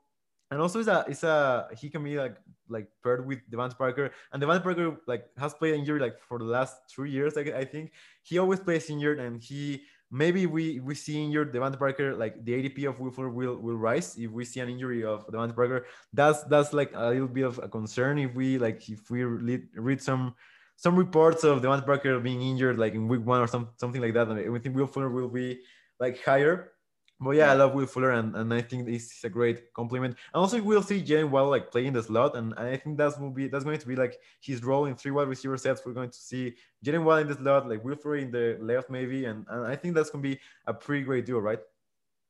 And 0.51 0.61
also, 0.61 0.79
it's 0.79 0.89
a, 0.89 1.05
it's 1.09 1.23
a 1.25 1.69
he 1.79 1.89
can 1.91 2.05
be 2.05 2.19
like 2.19 2.37
like 2.69 2.89
paired 3.03 3.27
with 3.27 3.39
Devante 3.51 3.77
Parker, 3.77 4.11
and 4.33 4.43
Devante 4.43 4.63
Parker 4.63 4.97
like 5.07 5.27
has 5.39 5.55
played 5.55 5.75
injured 5.75 6.01
like 6.01 6.21
for 6.21 6.39
the 6.39 6.45
last 6.45 6.77
three 6.89 7.11
years. 7.11 7.37
I 7.37 7.65
think 7.65 7.93
he 8.23 8.39
always 8.39 8.61
plays 8.61 8.89
injured, 8.89 9.19
and 9.19 9.43
he 9.43 9.83
maybe 10.11 10.47
we 10.47 10.79
we 10.81 10.95
see 10.95 11.23
injured 11.23 11.53
Devante 11.53 11.79
Parker 11.79 12.15
like 12.15 12.45
the 12.45 12.53
ADP 12.53 12.89
of 12.89 13.15
Fuller 13.15 13.31
will 13.31 13.57
will 13.57 13.77
rise 13.77 14.17
if 14.17 14.31
we 14.31 14.45
see 14.45 14.61
an 14.61 14.69
injury 14.69 15.03
of 15.03 15.27
Devante 15.27 15.57
Parker. 15.57 15.87
That's 16.13 16.45
that's 16.45 16.73
like 16.73 16.93
a 16.95 17.09
little 17.11 17.27
bit 17.27 17.45
of 17.45 17.59
a 17.59 17.69
concern 17.69 18.19
if 18.19 18.35
we 18.35 18.59
like 18.59 18.89
if 18.89 19.11
we 19.11 19.25
read, 19.25 19.67
read 19.75 20.01
some 20.01 20.35
some 20.77 20.97
reports 20.97 21.45
of 21.45 21.63
Devante 21.63 21.85
Parker 21.87 22.19
being 22.21 22.43
injured 22.43 22.79
like 22.79 22.95
in 22.95 23.09
week 23.09 23.25
one 23.25 23.41
or 23.41 23.47
some 23.47 23.71
something 23.77 24.03
like 24.03 24.15
that. 24.15 24.29
And 24.29 24.53
we 24.53 24.59
think 24.59 24.77
Will 24.77 24.87
Fuller 24.87 25.09
will 25.11 25.29
be 25.29 25.61
like 26.01 26.23
higher. 26.23 26.73
But 27.21 27.37
yeah, 27.37 27.53
I 27.53 27.55
love 27.55 27.75
Will 27.75 27.87
Fuller, 27.87 28.11
and, 28.11 28.35
and 28.35 28.53
I 28.53 28.61
think 28.61 28.87
this 28.87 29.05
is 29.05 29.25
a 29.25 29.29
great 29.29 29.73
compliment. 29.73 30.17
And 30.35 30.41
also, 30.41 30.61
we'll 30.61 30.83
see 30.83 31.01
Jaylen 31.01 31.31
Waddle 31.31 31.49
like 31.49 31.71
playing 31.71 31.93
the 31.93 32.03
slot, 32.03 32.37
and 32.37 32.53
I 32.55 32.77
think 32.77 32.99
that's 32.99 33.17
will 33.17 33.31
be 33.31 33.47
that's 33.47 33.65
going 33.65 33.79
to 33.79 33.87
be 33.87 33.95
like 33.95 34.19
his 34.41 34.65
role 34.65 34.87
in 34.87 34.97
three 34.97 35.13
wide 35.13 35.29
receiver 35.29 35.57
sets. 35.57 35.81
We're 35.87 35.93
going 35.93 36.11
to 36.11 36.19
see 36.19 36.57
Jaylen 36.85 37.05
Waddle 37.05 37.23
in 37.23 37.29
the 37.29 37.35
slot, 37.35 37.69
like 37.69 37.85
Will 37.85 37.95
Fuller 37.95 38.17
in 38.17 38.33
the 38.33 38.59
left, 38.61 38.91
maybe, 38.91 39.27
and, 39.27 39.47
and 39.49 39.65
I 39.65 39.77
think 39.77 39.95
that's 39.95 40.11
going 40.11 40.25
to 40.25 40.29
be 40.29 40.41
a 40.67 40.75
pretty 40.75 41.05
great 41.05 41.25
duo, 41.25 41.39
right? 41.39 41.61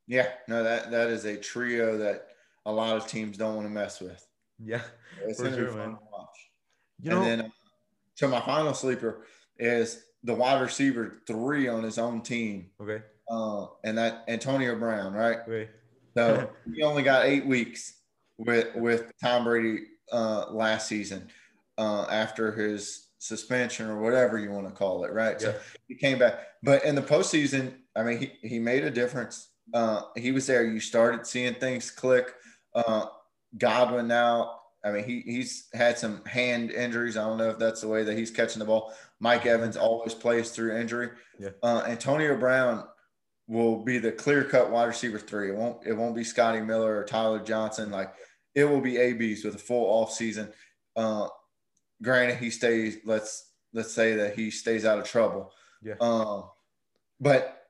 Yeah, 0.06 0.28
no, 0.48 0.62
that 0.62 0.90
that 0.90 1.08
is 1.08 1.24
a 1.24 1.36
trio 1.38 1.96
that 1.96 2.28
a 2.66 2.72
lot 2.72 2.94
of 2.96 3.06
teams 3.06 3.38
don't 3.38 3.56
want 3.56 3.66
to 3.66 3.72
mess 3.72 4.00
with. 4.00 4.24
Yeah, 4.62 4.82
It's 5.24 5.42
gonna 5.42 5.56
sure, 5.56 5.64
be 5.64 5.70
fun 5.70 5.78
man. 5.78 5.90
to 5.92 5.98
watch. 6.12 6.50
you 7.00 7.10
and 7.10 7.20
know, 7.20 7.24
then, 7.24 7.40
uh, 7.40 7.48
so 8.14 8.28
my 8.28 8.40
final 8.40 8.75
sleeper 8.75 9.26
is 9.59 10.04
the 10.23 10.35
wide 10.35 10.61
receiver 10.61 11.23
three 11.26 11.68
on 11.68 11.83
his 11.83 11.99
own 11.99 12.23
team, 12.23 12.71
okay, 12.80 13.02
uh, 13.30 13.66
and 13.85 13.99
that 13.99 14.25
Antonio 14.28 14.76
Brown, 14.76 15.12
right? 15.12 15.38
okay, 15.47 15.71
So 16.16 16.50
he 16.75 16.83
only 16.83 17.02
got 17.02 17.26
eight 17.26 17.47
weeks 17.47 17.94
with 18.38 18.75
with 18.75 19.12
Tom 19.23 19.44
Brady 19.44 19.85
uh, 20.12 20.47
last 20.50 20.88
season 20.88 21.28
uh, 21.78 22.06
after 22.11 22.52
his 22.52 23.09
suspension 23.18 23.88
or 23.88 24.00
whatever 24.00 24.38
you 24.38 24.50
want 24.50 24.66
to 24.66 24.73
call 24.73 25.04
it, 25.04 25.12
right? 25.12 25.37
Yeah. 25.40 25.52
So 25.52 25.61
he 25.88 25.94
came 25.94 26.18
back, 26.18 26.40
but 26.62 26.85
in 26.85 26.94
the 26.94 27.02
postseason, 27.02 27.75
I 27.97 28.02
mean, 28.02 28.18
he, 28.18 28.48
he 28.48 28.59
made 28.59 28.85
a 28.85 28.90
difference. 28.90 29.48
Uh, 29.72 30.03
he 30.16 30.31
was 30.31 30.46
there. 30.46 30.64
You 30.64 30.79
started 30.79 31.27
seeing 31.27 31.55
things 31.55 31.90
click. 31.90 32.35
Uh, 32.74 33.07
Godwin 33.57 34.09
now. 34.09 34.61
I 34.85 34.92
mean, 34.92 35.05
he 35.05 35.20
he's 35.20 35.68
had 35.73 35.99
some 35.99 36.25
hand 36.27 36.70
injuries. 36.70 37.16
I 37.16 37.27
don't 37.27 37.38
know 37.38 37.51
if 37.51 37.59
that's 37.59 37.81
the 37.81 37.88
way 37.88 38.05
that 38.05 38.18
he's 38.18 38.31
catching 38.31 38.59
the 38.59 38.66
ball. 38.66 38.92
Mike 39.18 39.47
Evans 39.47 39.77
always 39.77 40.12
plays 40.12 40.51
through 40.51 40.77
injury. 40.77 41.11
Yeah. 41.38 41.51
Uh, 41.62 41.85
Antonio 41.87 42.37
Brown 42.37 42.85
will 43.49 43.83
be 43.83 43.99
the 43.99 44.12
clear 44.12 44.44
cut 44.44 44.70
wide 44.70 44.85
receiver 44.85 45.18
three. 45.18 45.51
It 45.51 45.57
won't 45.57 45.87
it 45.87 45.94
won't 45.94 46.14
be 46.14 46.25
Scotty 46.25 46.61
Miller 46.61 46.99
or 46.99 47.05
Tyler 47.05 47.40
Johnson. 47.40 47.90
Like 47.90 48.12
it 48.55 48.64
will 48.64 48.83
be 48.83 48.99
ABs 48.99 49.44
with 49.44 49.55
a 49.55 49.59
full 49.59 49.87
off 49.87 50.12
season. 50.12 50.53
Uh, 50.94 51.29
granted, 52.03 52.37
he 52.37 52.51
stays. 52.51 52.99
Let's 53.05 53.51
let's 53.73 53.92
say 53.92 54.14
that 54.16 54.35
he 54.37 54.51
stays 54.51 54.85
out 54.85 54.99
of 54.99 55.05
trouble. 55.05 55.51
Yeah. 55.83 55.94
Um, 56.01 56.44
but 57.20 57.68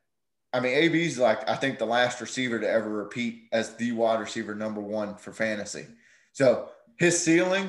I 0.53 0.61
mean, 0.61 0.74
AB's 0.74 1.18
like 1.18 1.48
I 1.48 1.55
think 1.55 1.79
the 1.79 1.87
last 1.87 2.20
receiver 2.20 2.59
to 2.59 2.68
ever 2.68 2.88
repeat 2.88 3.44
as 3.53 3.77
the 3.77 3.92
wide 3.92 4.20
receiver 4.20 4.55
number 4.55 4.81
one 4.81 5.16
for 5.16 5.33
fantasy. 5.33 5.87
So 6.33 6.70
his 6.98 7.22
ceiling 7.22 7.68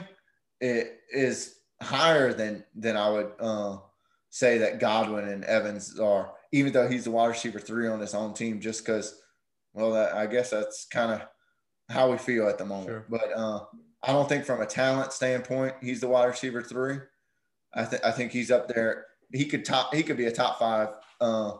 is 0.61 1.55
higher 1.81 2.33
than 2.33 2.63
than 2.75 2.97
I 2.97 3.09
would 3.09 3.31
uh, 3.39 3.77
say 4.29 4.57
that 4.59 4.79
Godwin 4.79 5.27
and 5.27 5.43
Evans 5.45 5.99
are, 5.99 6.33
even 6.51 6.71
though 6.73 6.87
he's 6.87 7.03
the 7.05 7.11
wide 7.11 7.27
receiver 7.27 7.59
three 7.59 7.87
on 7.87 7.99
his 7.99 8.13
own 8.13 8.33
team, 8.33 8.59
just 8.61 8.85
because. 8.85 9.19
Well, 9.73 9.91
that, 9.91 10.15
I 10.15 10.25
guess 10.25 10.51
that's 10.51 10.85
kind 10.85 11.11
of 11.11 11.21
how 11.89 12.09
we 12.09 12.17
feel 12.17 12.47
at 12.47 12.57
the 12.57 12.63
moment. 12.63 12.87
Sure. 12.87 13.05
But 13.09 13.33
uh, 13.35 13.65
I 14.01 14.13
don't 14.13 14.29
think 14.29 14.45
from 14.45 14.61
a 14.61 14.65
talent 14.65 15.11
standpoint 15.11 15.73
he's 15.81 15.99
the 15.99 16.07
wide 16.07 16.27
receiver 16.27 16.61
three. 16.61 16.99
I 17.73 17.83
think 17.83 18.05
I 18.05 18.11
think 18.11 18.31
he's 18.31 18.51
up 18.51 18.69
there. 18.69 19.05
He 19.33 19.43
could 19.43 19.65
top. 19.65 19.93
He 19.93 20.01
could 20.01 20.15
be 20.15 20.27
a 20.27 20.31
top 20.31 20.59
five 20.59 20.89
uh, 21.19 21.55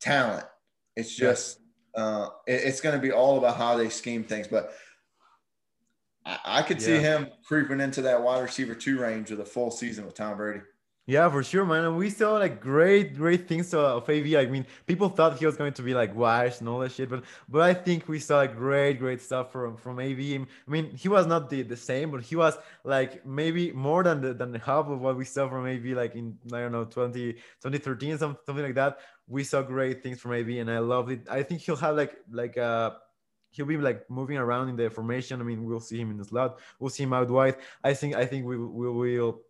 talent. 0.00 0.46
It's 0.96 1.18
Yeah. 1.20 1.32
just 1.32 1.58
uh, 1.94 2.28
it- 2.46 2.62
it's 2.64 2.80
going 2.80 2.94
to 2.94 3.02
be 3.02 3.12
all 3.12 3.36
about 3.36 3.58
how 3.58 3.76
they 3.76 3.90
scheme 3.90 4.24
things. 4.24 4.48
But 4.48 4.72
I, 6.24 6.38
I 6.44 6.62
could 6.62 6.80
see 6.82 6.98
him 6.98 7.28
creeping 7.44 7.80
into 7.80 8.02
that 8.02 8.22
wide 8.22 8.40
receiver 8.40 8.74
two 8.74 8.98
range 9.00 9.30
with 9.30 9.40
a 9.40 9.44
full 9.44 9.70
season 9.70 10.04
with 10.04 10.14
Tom 10.14 10.36
Brady. 10.36 10.60
Yeah, 11.10 11.28
for 11.28 11.42
sure, 11.42 11.64
man. 11.64 11.84
And 11.84 11.96
we 11.96 12.08
saw 12.08 12.34
like 12.34 12.60
great, 12.60 13.16
great 13.16 13.48
things 13.48 13.74
of 13.74 14.08
AB. 14.08 14.36
I 14.36 14.46
mean, 14.46 14.64
people 14.86 15.08
thought 15.08 15.38
he 15.38 15.44
was 15.44 15.56
going 15.56 15.72
to 15.72 15.82
be 15.82 15.92
like 15.92 16.14
washed 16.14 16.60
and 16.60 16.68
all 16.68 16.78
that 16.78 16.92
shit, 16.92 17.08
but 17.10 17.24
but 17.48 17.62
I 17.62 17.74
think 17.74 18.06
we 18.06 18.20
saw 18.20 18.36
like 18.36 18.54
great, 18.54 19.00
great 19.00 19.20
stuff 19.20 19.50
from 19.50 19.76
from 19.76 19.98
AB. 19.98 20.36
I 20.36 20.70
mean, 20.70 20.94
he 20.94 21.08
was 21.08 21.26
not 21.26 21.50
the, 21.50 21.62
the 21.62 21.76
same, 21.76 22.12
but 22.12 22.22
he 22.22 22.36
was 22.36 22.56
like 22.84 23.26
maybe 23.26 23.72
more 23.72 24.04
than 24.04 24.20
the 24.20 24.34
than 24.34 24.52
the 24.52 24.60
half 24.60 24.86
of 24.86 25.00
what 25.00 25.16
we 25.16 25.24
saw 25.24 25.48
from 25.48 25.66
AB, 25.66 25.94
like 25.94 26.14
in 26.14 26.38
I 26.52 26.60
don't 26.60 26.70
know 26.70 26.84
20, 26.84 27.32
2013, 27.32 28.18
some, 28.18 28.36
something 28.46 28.64
like 28.64 28.76
that. 28.76 28.98
We 29.26 29.42
saw 29.42 29.62
great 29.62 30.04
things 30.04 30.20
from 30.20 30.34
AB, 30.34 30.60
and 30.60 30.70
I 30.70 30.78
love 30.78 31.10
it. 31.10 31.26
I 31.28 31.42
think 31.42 31.62
he'll 31.62 31.74
have 31.74 31.96
like 31.96 32.14
like 32.30 32.56
uh 32.56 32.92
he'll 33.50 33.66
be 33.66 33.76
like 33.76 34.08
moving 34.10 34.36
around 34.38 34.68
in 34.68 34.76
the 34.76 34.90
formation. 34.90 35.40
I 35.40 35.44
mean, 35.44 35.64
we'll 35.64 35.80
see 35.80 35.98
him 36.00 36.10
in 36.10 36.16
the 36.16 36.24
slot. 36.24 36.58
We'll 36.78 36.90
see 36.90 37.02
him 37.04 37.12
out 37.12 37.30
wide. 37.30 37.56
I 37.84 37.94
think 37.94 38.14
I 38.16 38.26
think 38.26 38.46
we 38.46 38.56
we 38.56 38.90
will 38.90 39.42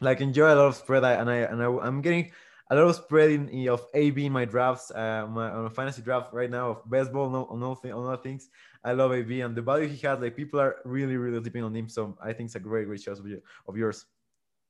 like 0.00 0.20
enjoy 0.20 0.52
a 0.52 0.56
lot 0.56 0.66
of 0.66 0.76
spread. 0.76 1.04
I, 1.04 1.12
and 1.14 1.30
I 1.30 1.36
and 1.36 1.62
I, 1.62 1.66
I'm 1.66 2.00
getting 2.00 2.32
a 2.70 2.74
lot 2.74 2.88
of 2.88 2.96
spread 2.96 3.30
in, 3.30 3.48
in- 3.48 3.68
of 3.68 3.84
AB 3.94 4.24
in 4.26 4.32
my 4.32 4.44
drafts, 4.44 4.90
uh, 4.90 5.26
my 5.28 5.50
on 5.50 5.66
a 5.66 5.70
fantasy 5.70 6.02
draft 6.02 6.32
right 6.32 6.50
now 6.50 6.70
of 6.70 6.90
baseball, 6.90 7.28
no, 7.30 7.46
on 7.46 7.62
all 7.62 7.74
thing, 7.74 7.92
on 7.92 8.06
all 8.06 8.16
things. 8.16 8.48
I 8.84 8.92
love 8.92 9.12
AB 9.12 9.40
and 9.42 9.54
the 9.54 9.62
value 9.62 9.86
he 9.88 9.96
has. 10.06 10.18
Like 10.18 10.34
people 10.36 10.58
are 10.60 10.76
really, 10.84 11.16
really 11.16 11.40
sleeping 11.40 11.62
on 11.62 11.74
him. 11.76 11.88
So 11.88 12.16
I 12.20 12.32
think 12.32 12.48
it's 12.48 12.56
a 12.56 12.60
great, 12.60 12.86
great 12.86 13.00
choice 13.00 13.18
of, 13.18 13.26
you, 13.28 13.40
of 13.68 13.76
yours. 13.76 14.06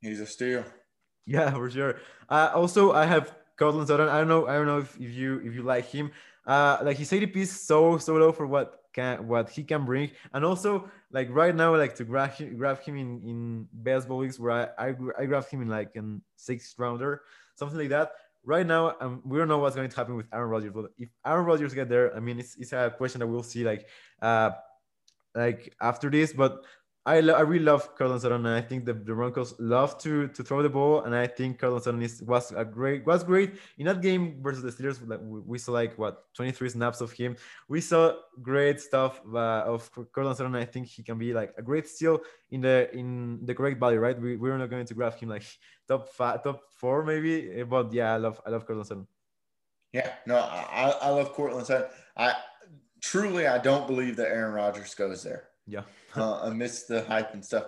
He's 0.01 0.21
a 0.21 0.27
steal. 0.27 0.65
Yeah, 1.25 1.51
for 1.53 1.71
sure. 1.71 2.01
Uh, 2.29 2.51
also, 2.55 2.93
I 2.93 3.07
have 3.07 3.35
Courtland 3.57 3.87
Sutton. 3.89 4.09
I 4.09 4.19
don't 4.19 4.29
know. 4.29 4.47
I 4.49 4.55
don't 4.55 4.67
know 4.67 4.79
if, 4.79 4.97
if 4.97 5.13
you 5.13 5.39
if 5.45 5.55
you 5.55 5.63
like 5.63 5.87
him. 5.89 6.11
Uh, 6.47 6.79
like 6.83 6.97
his 6.97 7.11
ADP 7.11 7.37
is 7.37 7.61
so 7.61 7.99
so 7.99 8.15
low 8.15 8.33
for 8.33 8.47
what 8.47 8.81
can 8.93 9.27
what 9.27 9.49
he 9.49 9.63
can 9.63 9.85
bring, 9.85 10.11
and 10.35 10.45
also 10.45 10.91
like 11.11 11.29
right 11.31 11.55
now, 11.55 11.77
like 11.77 11.95
to 11.97 12.05
grab 12.05 12.33
him, 12.33 12.57
grab 12.57 12.81
him 12.83 12.97
in 12.97 13.23
in 13.23 13.69
baseball 13.83 14.19
leagues 14.19 14.41
where 14.41 14.53
I 14.79 14.89
I, 14.89 14.95
I 15.19 15.27
grabbed 15.27 15.51
him 15.51 15.63
in 15.63 15.69
like 15.69 15.91
in 15.95 16.21
sixth 16.37 16.79
rounder, 16.79 17.23
something 17.55 17.79
like 17.79 17.91
that. 17.91 18.13
Right 18.45 18.67
now, 18.67 18.97
um, 19.01 19.23
we 19.25 19.39
don't 19.39 19.47
know 19.47 19.59
what's 19.59 19.77
going 19.77 19.89
to 19.89 19.97
happen 19.97 20.17
with 20.17 20.27
Aaron 20.33 20.51
Rodgers. 20.51 20.73
But 20.75 20.87
if 20.99 21.09
Aaron 21.25 21.47
Rodgers 21.47 21.75
get 21.75 21.89
there, 21.89 22.15
I 22.17 22.19
mean, 22.19 22.41
it's, 22.41 22.57
it's 22.57 22.73
a 22.73 22.93
question 22.97 23.21
that 23.21 23.29
we'll 23.29 23.45
see 23.45 23.63
like 23.63 23.87
uh 24.21 24.51
like 25.35 25.73
after 25.81 26.11
this. 26.11 26.33
But 26.33 26.65
I, 27.05 27.19
lo- 27.19 27.35
I 27.35 27.41
really 27.41 27.65
love 27.65 27.97
Courtland 27.97 28.23
Sutton, 28.23 28.47
and 28.47 28.55
I 28.55 28.61
think 28.61 28.85
the, 28.85 28.93
the 28.93 29.13
Broncos 29.13 29.59
love 29.59 29.99
to 29.99 30.29
to 30.29 30.45
throw 30.45 30.63
the 30.63 30.69
ball, 30.69 31.03
and 31.03 31.17
I 31.17 31.27
think 31.27 31.59
Courtland 31.59 31.83
Sutton 31.83 32.01
is 32.01 32.23
was 32.23 32.53
a 32.53 32.65
great 32.65 33.05
was 33.05 33.25
great 33.25 33.55
in 33.79 33.87
that 33.87 34.01
game 34.01 34.39
versus 34.41 34.63
the 34.63 34.71
Steelers. 34.71 35.01
Like 35.05 35.19
we, 35.21 35.41
we 35.41 35.59
saw 35.59 35.73
like 35.73 35.99
what 35.99 36.33
23 36.35 36.69
snaps 36.69 37.01
of 37.01 37.11
him. 37.11 37.37
We 37.69 37.81
saw 37.81 38.15
great 38.41 38.81
stuff 38.81 39.21
uh, 39.35 39.65
of 39.67 39.91
Courtland 40.13 40.37
Sutton. 40.37 40.55
I 40.55 40.65
think 40.65 40.87
he 40.87 41.03
can 41.03 41.19
be 41.19 41.35
like 41.35 41.53
a 41.59 41.63
great 41.63 41.89
steal 41.89 42.21
in 42.53 42.61
the 42.61 42.89
in 42.95 43.41
the 43.47 43.55
correct 43.55 43.81
value, 43.81 43.99
right? 43.99 44.21
We 44.21 44.37
we're 44.37 44.57
not 44.57 44.71
going 44.71 44.87
to 44.87 44.95
grab 44.95 45.19
him 45.19 45.29
like 45.29 45.45
top 45.89 46.09
five, 46.09 46.45
top 46.45 46.61
four 46.71 47.05
maybe, 47.05 47.65
but 47.65 47.93
yeah, 47.93 48.15
I 48.15 48.19
love 48.19 48.41
I 48.47 48.51
love 48.51 48.65
Courtland 48.65 48.87
Sutton. 48.87 49.09
Yeah, 49.93 50.13
no, 50.25 50.37
I, 50.37 50.95
I 51.03 51.09
love 51.09 51.33
Courtland 51.33 51.67
Sutton. 51.67 51.89
I 52.17 52.35
truly 53.01 53.49
I 53.49 53.59
don't 53.59 53.89
believe 53.89 54.15
that 54.17 54.29
Aaron 54.29 54.55
Rodgers 54.55 54.95
goes 54.95 55.25
there. 55.25 55.49
Yeah, 55.67 55.83
uh, 56.17 56.41
amidst 56.45 56.89
the 56.89 57.03
hype 57.05 57.35
and 57.35 57.45
stuff. 57.45 57.65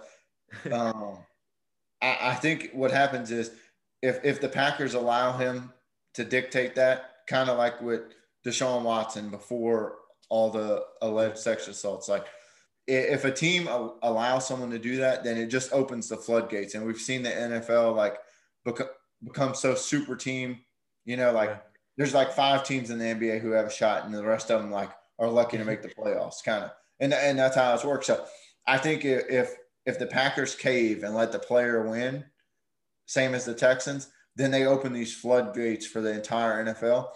Um, 0.70 1.18
I, 2.02 2.18
I 2.20 2.35
think 2.35 2.70
what 2.72 2.90
happens 2.90 3.30
is 3.30 3.52
if 4.02 4.20
if 4.24 4.40
the 4.40 4.48
Packers 4.48 4.94
allow 4.94 5.37
him 5.37 5.72
to 6.14 6.24
dictate 6.24 6.74
that, 6.76 7.11
kind 7.28 7.48
of 7.50 7.59
like 7.59 7.80
with 7.80 8.02
Deshaun 8.46 8.83
Watson 8.83 9.30
before 9.30 9.96
all 10.28 10.50
the 10.50 10.85
alleged 11.02 11.38
sexual 11.38 11.72
assaults, 11.72 12.09
like 12.09 12.26
if 12.87 13.24
a 13.24 13.30
team 13.33 13.66
al- 13.66 13.98
allows 14.02 14.46
someone 14.46 14.70
to 14.70 14.78
do 14.78 14.96
that, 14.96 15.24
then 15.24 15.38
it 15.38 15.46
just 15.46 15.72
opens 15.72 16.09
the 16.09 16.16
floodgates. 16.16 16.74
And 16.74 16.85
we've 16.87 16.98
seen 16.98 17.22
the 17.22 17.30
NFL 17.30 17.96
like 17.96 18.18
become 18.64 18.88
become 19.22 19.54
so 19.54 19.74
super 19.74 20.16
team. 20.16 20.61
You 21.07 21.16
know, 21.16 21.33
like 21.33 21.48
Yeah. 21.50 21.59
there's 21.96 22.14
like 22.14 22.33
five 22.33 22.64
teams 22.64 22.90
in 22.90 22.98
the 22.98 23.04
NBA 23.07 23.40
who 23.40 23.52
have 23.52 23.66
a 23.66 23.70
shot, 23.70 24.04
and 24.04 24.14
the 24.14 24.24
rest 24.24 24.50
of 24.50 24.61
them 24.61 24.70
like 24.70 24.90
are 25.18 25.28
lucky 25.28 25.57
to 25.59 25.64
make 25.64 25.83
the 25.83 25.88
playoffs, 25.98 26.44
kind 26.44 26.64
of, 26.64 26.70
and 27.04 27.12
and 27.12 27.38
that's 27.38 27.56
how 27.56 27.74
it's 27.74 27.84
worked. 27.84 28.06
So 28.06 28.24
I 28.66 28.78
think 28.78 29.04
if 29.04 29.54
if 29.84 29.98
the 29.98 30.06
Packers 30.06 30.54
cave 30.54 31.04
and 31.04 31.14
let 31.14 31.32
the 31.32 31.38
player 31.38 31.86
win, 31.86 32.24
same 33.06 33.34
as 33.34 33.44
the 33.44 33.54
Texans, 33.54 34.08
then 34.36 34.50
they 34.50 34.64
open 34.64 34.92
these 34.92 35.14
floodgates 35.14 35.86
for 35.86 36.00
the 36.00 36.12
entire 36.12 36.64
NFL. 36.64 37.08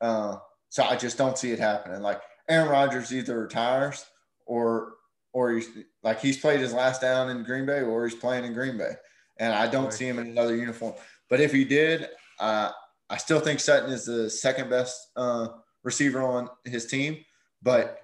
Uh, 0.00 0.36
so 0.68 0.82
I 0.82 0.96
just 0.96 1.16
don't 1.16 1.38
see 1.38 1.52
it 1.52 1.60
happening. 1.60 2.02
Like 2.02 2.20
Aaron 2.48 2.68
Rodgers 2.68 3.12
either 3.12 3.40
retires 3.40 4.04
or 4.46 4.94
or 5.32 5.52
he's 5.52 5.68
like 6.02 6.20
he's 6.20 6.38
played 6.38 6.58
his 6.58 6.72
last 6.72 7.00
down 7.00 7.30
in 7.30 7.44
Green 7.44 7.66
Bay 7.66 7.82
or 7.82 8.06
he's 8.06 8.18
playing 8.18 8.44
in 8.44 8.52
Green 8.52 8.76
Bay, 8.76 8.94
and 9.38 9.52
I 9.52 9.68
don't 9.68 9.84
right. 9.84 9.92
see 9.92 10.08
him 10.08 10.18
in 10.18 10.26
another 10.26 10.56
uniform. 10.56 10.94
But 11.28 11.40
if 11.40 11.52
he 11.52 11.64
did, 11.64 12.08
uh, 12.40 12.72
I 13.08 13.16
still 13.16 13.38
think 13.38 13.60
Sutton 13.60 13.92
is 13.92 14.06
the 14.06 14.28
second 14.28 14.70
best 14.70 15.12
uh, 15.14 15.48
receiver 15.84 16.20
on 16.20 16.48
his 16.64 16.86
team. 16.86 17.18
But 17.62 18.00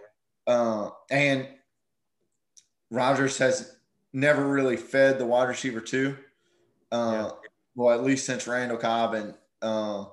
uh, 0.47 0.91
and 1.11 1.49
Rodgers 2.91 3.39
has 3.39 3.77
never 4.13 4.47
really 4.47 4.77
fed 4.77 5.19
the 5.19 5.27
wide 5.27 5.49
receiver 5.49 5.81
two. 5.81 6.17
Uh, 6.91 7.13
yeah. 7.13 7.31
Well, 7.75 7.95
at 7.95 8.05
least 8.05 8.25
since 8.27 8.47
Randall 8.47 8.79
Cobb 8.79 9.15
and 9.15 9.35
uh, 9.61 10.07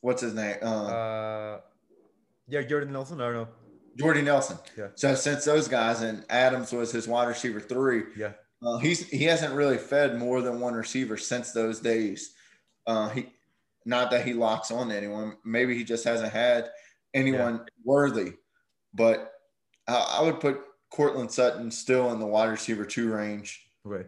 what's 0.00 0.22
his 0.22 0.34
name? 0.34 0.56
Uh, 0.62 0.86
uh, 0.86 1.60
yeah, 2.48 2.62
Jordan 2.62 2.92
Nelson. 2.92 3.20
I 3.20 3.24
don't 3.24 3.34
know. 3.34 3.48
Jordy 3.96 4.22
Nelson. 4.22 4.58
Yeah. 4.76 4.88
So 4.94 5.14
since 5.14 5.44
those 5.44 5.68
guys 5.68 6.02
and 6.02 6.24
Adams 6.30 6.72
was 6.72 6.90
his 6.90 7.06
wide 7.06 7.28
receiver 7.28 7.60
three. 7.60 8.04
Yeah. 8.16 8.32
Uh, 8.62 8.78
he's 8.78 9.06
he 9.08 9.24
hasn't 9.24 9.54
really 9.54 9.76
fed 9.78 10.18
more 10.18 10.40
than 10.40 10.58
one 10.58 10.74
receiver 10.74 11.16
since 11.16 11.52
those 11.52 11.80
days. 11.80 12.34
Uh, 12.86 13.08
he 13.10 13.26
not 13.84 14.10
that 14.10 14.26
he 14.26 14.32
locks 14.32 14.70
on 14.70 14.88
to 14.88 14.96
anyone. 14.96 15.36
Maybe 15.44 15.76
he 15.76 15.84
just 15.84 16.04
hasn't 16.04 16.32
had 16.32 16.70
anyone 17.12 17.56
yeah. 17.56 17.64
worthy. 17.84 18.32
But 18.94 19.32
I, 19.88 20.22
would 20.22 20.40
put 20.40 20.60
Courtland 20.90 21.30
Sutton 21.30 21.70
still 21.70 22.12
in 22.12 22.20
the 22.20 22.26
wide 22.26 22.50
receiver 22.50 22.84
two 22.84 23.12
range. 23.12 23.66
Right. 23.84 24.06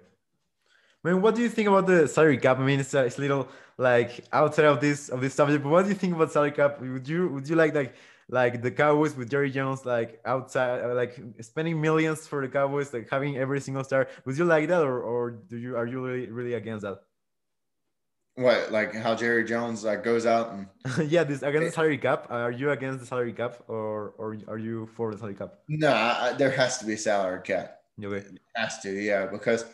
I 1.05 1.09
mean, 1.09 1.22
what 1.22 1.35
do 1.35 1.42
you 1.42 1.49
think 1.49 1.68
about 1.68 1.87
the 1.87 2.09
salary 2.09 2.38
cap? 2.38 2.59
I 2.59 2.64
mean, 2.64 2.81
it's 2.81 2.94
a, 2.94 3.05
it's 3.05 3.18
a 3.18 3.20
little 3.20 3.49
like 3.79 4.25
outside 4.33 4.64
of 4.64 4.81
this 4.81 5.09
of 5.09 5.20
this 5.20 5.35
subject, 5.35 5.62
but 5.62 5.70
what 5.70 5.83
do 5.83 5.88
you 5.88 5.94
think 5.94 6.14
about 6.14 6.33
salary 6.33 6.53
cap? 6.53 6.81
Would 6.81 7.09
you 7.09 7.29
would 7.29 7.49
you 7.49 7.57
like 7.57 7.75
like 7.75 7.94
like 8.29 8.62
the 8.62 8.70
Cowboys 8.70 9.14
with 9.14 9.31
Jerry 9.31 9.51
Jones 9.51 9.85
like 9.85 10.20
outside 10.25 10.83
uh, 10.83 10.94
like 10.94 11.20
spending 11.40 11.81
millions 11.81 12.27
for 12.27 12.40
the 12.42 12.49
Cowboys, 12.49 12.92
like 12.92 13.09
having 13.11 13.37
every 13.37 13.61
single 13.61 13.85
star? 13.85 14.09
Would 14.25 14.38
you 14.38 14.44
like 14.44 14.68
that, 14.68 14.83
or 14.83 15.01
or 15.01 15.31
do 15.31 15.59
you 15.59 15.77
are 15.77 15.87
you 15.87 16.05
really 16.05 16.29
really 16.29 16.55
against 16.55 16.83
that? 16.83 17.03
What 18.37 18.70
like 18.70 18.94
how 18.94 19.14
Jerry 19.14 19.44
Jones 19.44 19.83
like 19.83 20.05
goes 20.05 20.27
out 20.27 20.53
and 20.53 20.68
yeah, 21.11 21.25
this 21.25 21.42
against 21.42 21.68
the 21.68 21.72
salary 21.72 21.96
cap. 21.96 22.27
Are 22.29 22.51
you 22.51 22.70
against 22.70 23.01
the 23.01 23.07
salary 23.07 23.33
cap, 23.33 23.62
or 23.66 24.12
or 24.18 24.37
are 24.46 24.59
you 24.59 24.87
for 24.94 25.11
the 25.11 25.18
salary 25.18 25.35
cap? 25.35 25.55
No, 25.68 25.90
I, 25.90 26.35
there 26.37 26.51
has 26.51 26.77
to 26.79 26.85
be 26.85 26.92
a 26.92 26.99
salary 26.99 27.40
cap. 27.42 27.79
Okay. 28.03 28.16
It 28.16 28.40
has 28.55 28.79
to, 28.81 28.90
yeah, 28.92 29.25
because 29.25 29.64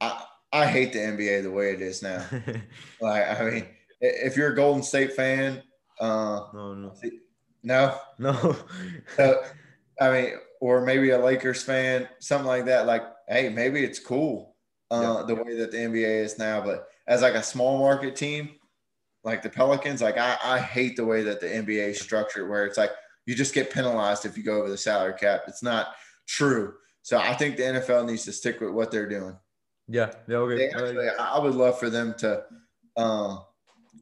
I 0.00 0.24
I 0.52 0.66
hate 0.66 0.92
the 0.92 1.00
NBA 1.00 1.42
the 1.42 1.50
way 1.50 1.72
it 1.72 1.80
is 1.80 2.02
now. 2.02 2.24
like 3.00 3.40
I 3.40 3.50
mean, 3.50 3.66
if 4.00 4.36
you're 4.36 4.52
a 4.52 4.54
Golden 4.54 4.84
State 4.84 5.14
fan, 5.14 5.60
uh, 5.98 6.46
no, 6.54 6.74
no, 6.74 6.92
no, 7.64 7.98
no. 8.18 8.56
so, 9.16 9.42
I 10.00 10.10
mean, 10.10 10.34
or 10.60 10.82
maybe 10.82 11.10
a 11.10 11.18
Lakers 11.18 11.64
fan, 11.64 12.08
something 12.20 12.46
like 12.46 12.66
that. 12.66 12.86
Like, 12.86 13.02
hey, 13.28 13.48
maybe 13.48 13.82
it's 13.82 13.98
cool 13.98 14.54
uh, 14.92 15.18
yeah. 15.18 15.26
the 15.26 15.42
way 15.42 15.56
that 15.56 15.72
the 15.72 15.78
NBA 15.78 16.22
is 16.22 16.38
now, 16.38 16.60
but 16.60 16.86
as 17.06 17.22
like 17.22 17.34
a 17.34 17.42
small 17.42 17.78
market 17.78 18.16
team, 18.16 18.50
like 19.24 19.42
the 19.42 19.50
Pelicans, 19.50 20.02
like 20.02 20.18
I, 20.18 20.36
I 20.44 20.58
hate 20.58 20.96
the 20.96 21.04
way 21.04 21.22
that 21.22 21.40
the 21.40 21.46
NBA 21.46 21.90
is 21.90 22.00
structured, 22.00 22.48
where 22.48 22.66
it's 22.66 22.78
like 22.78 22.90
you 23.26 23.34
just 23.34 23.54
get 23.54 23.72
penalized 23.72 24.26
if 24.26 24.36
you 24.36 24.42
go 24.42 24.58
over 24.58 24.68
the 24.68 24.76
salary 24.76 25.14
cap. 25.18 25.42
It's 25.48 25.62
not 25.62 25.88
true. 26.26 26.74
So 27.02 27.18
I 27.18 27.34
think 27.34 27.56
the 27.56 27.62
NFL 27.64 28.06
needs 28.06 28.24
to 28.24 28.32
stick 28.32 28.60
with 28.60 28.70
what 28.70 28.90
they're 28.90 29.08
doing. 29.08 29.36
Yeah, 29.88 30.10
yeah, 30.28 30.36
okay. 30.38 30.68
Actually, 30.68 31.08
I 31.08 31.38
would 31.38 31.54
love 31.54 31.78
for 31.78 31.90
them 31.90 32.14
to 32.18 32.44
uh, 32.96 33.36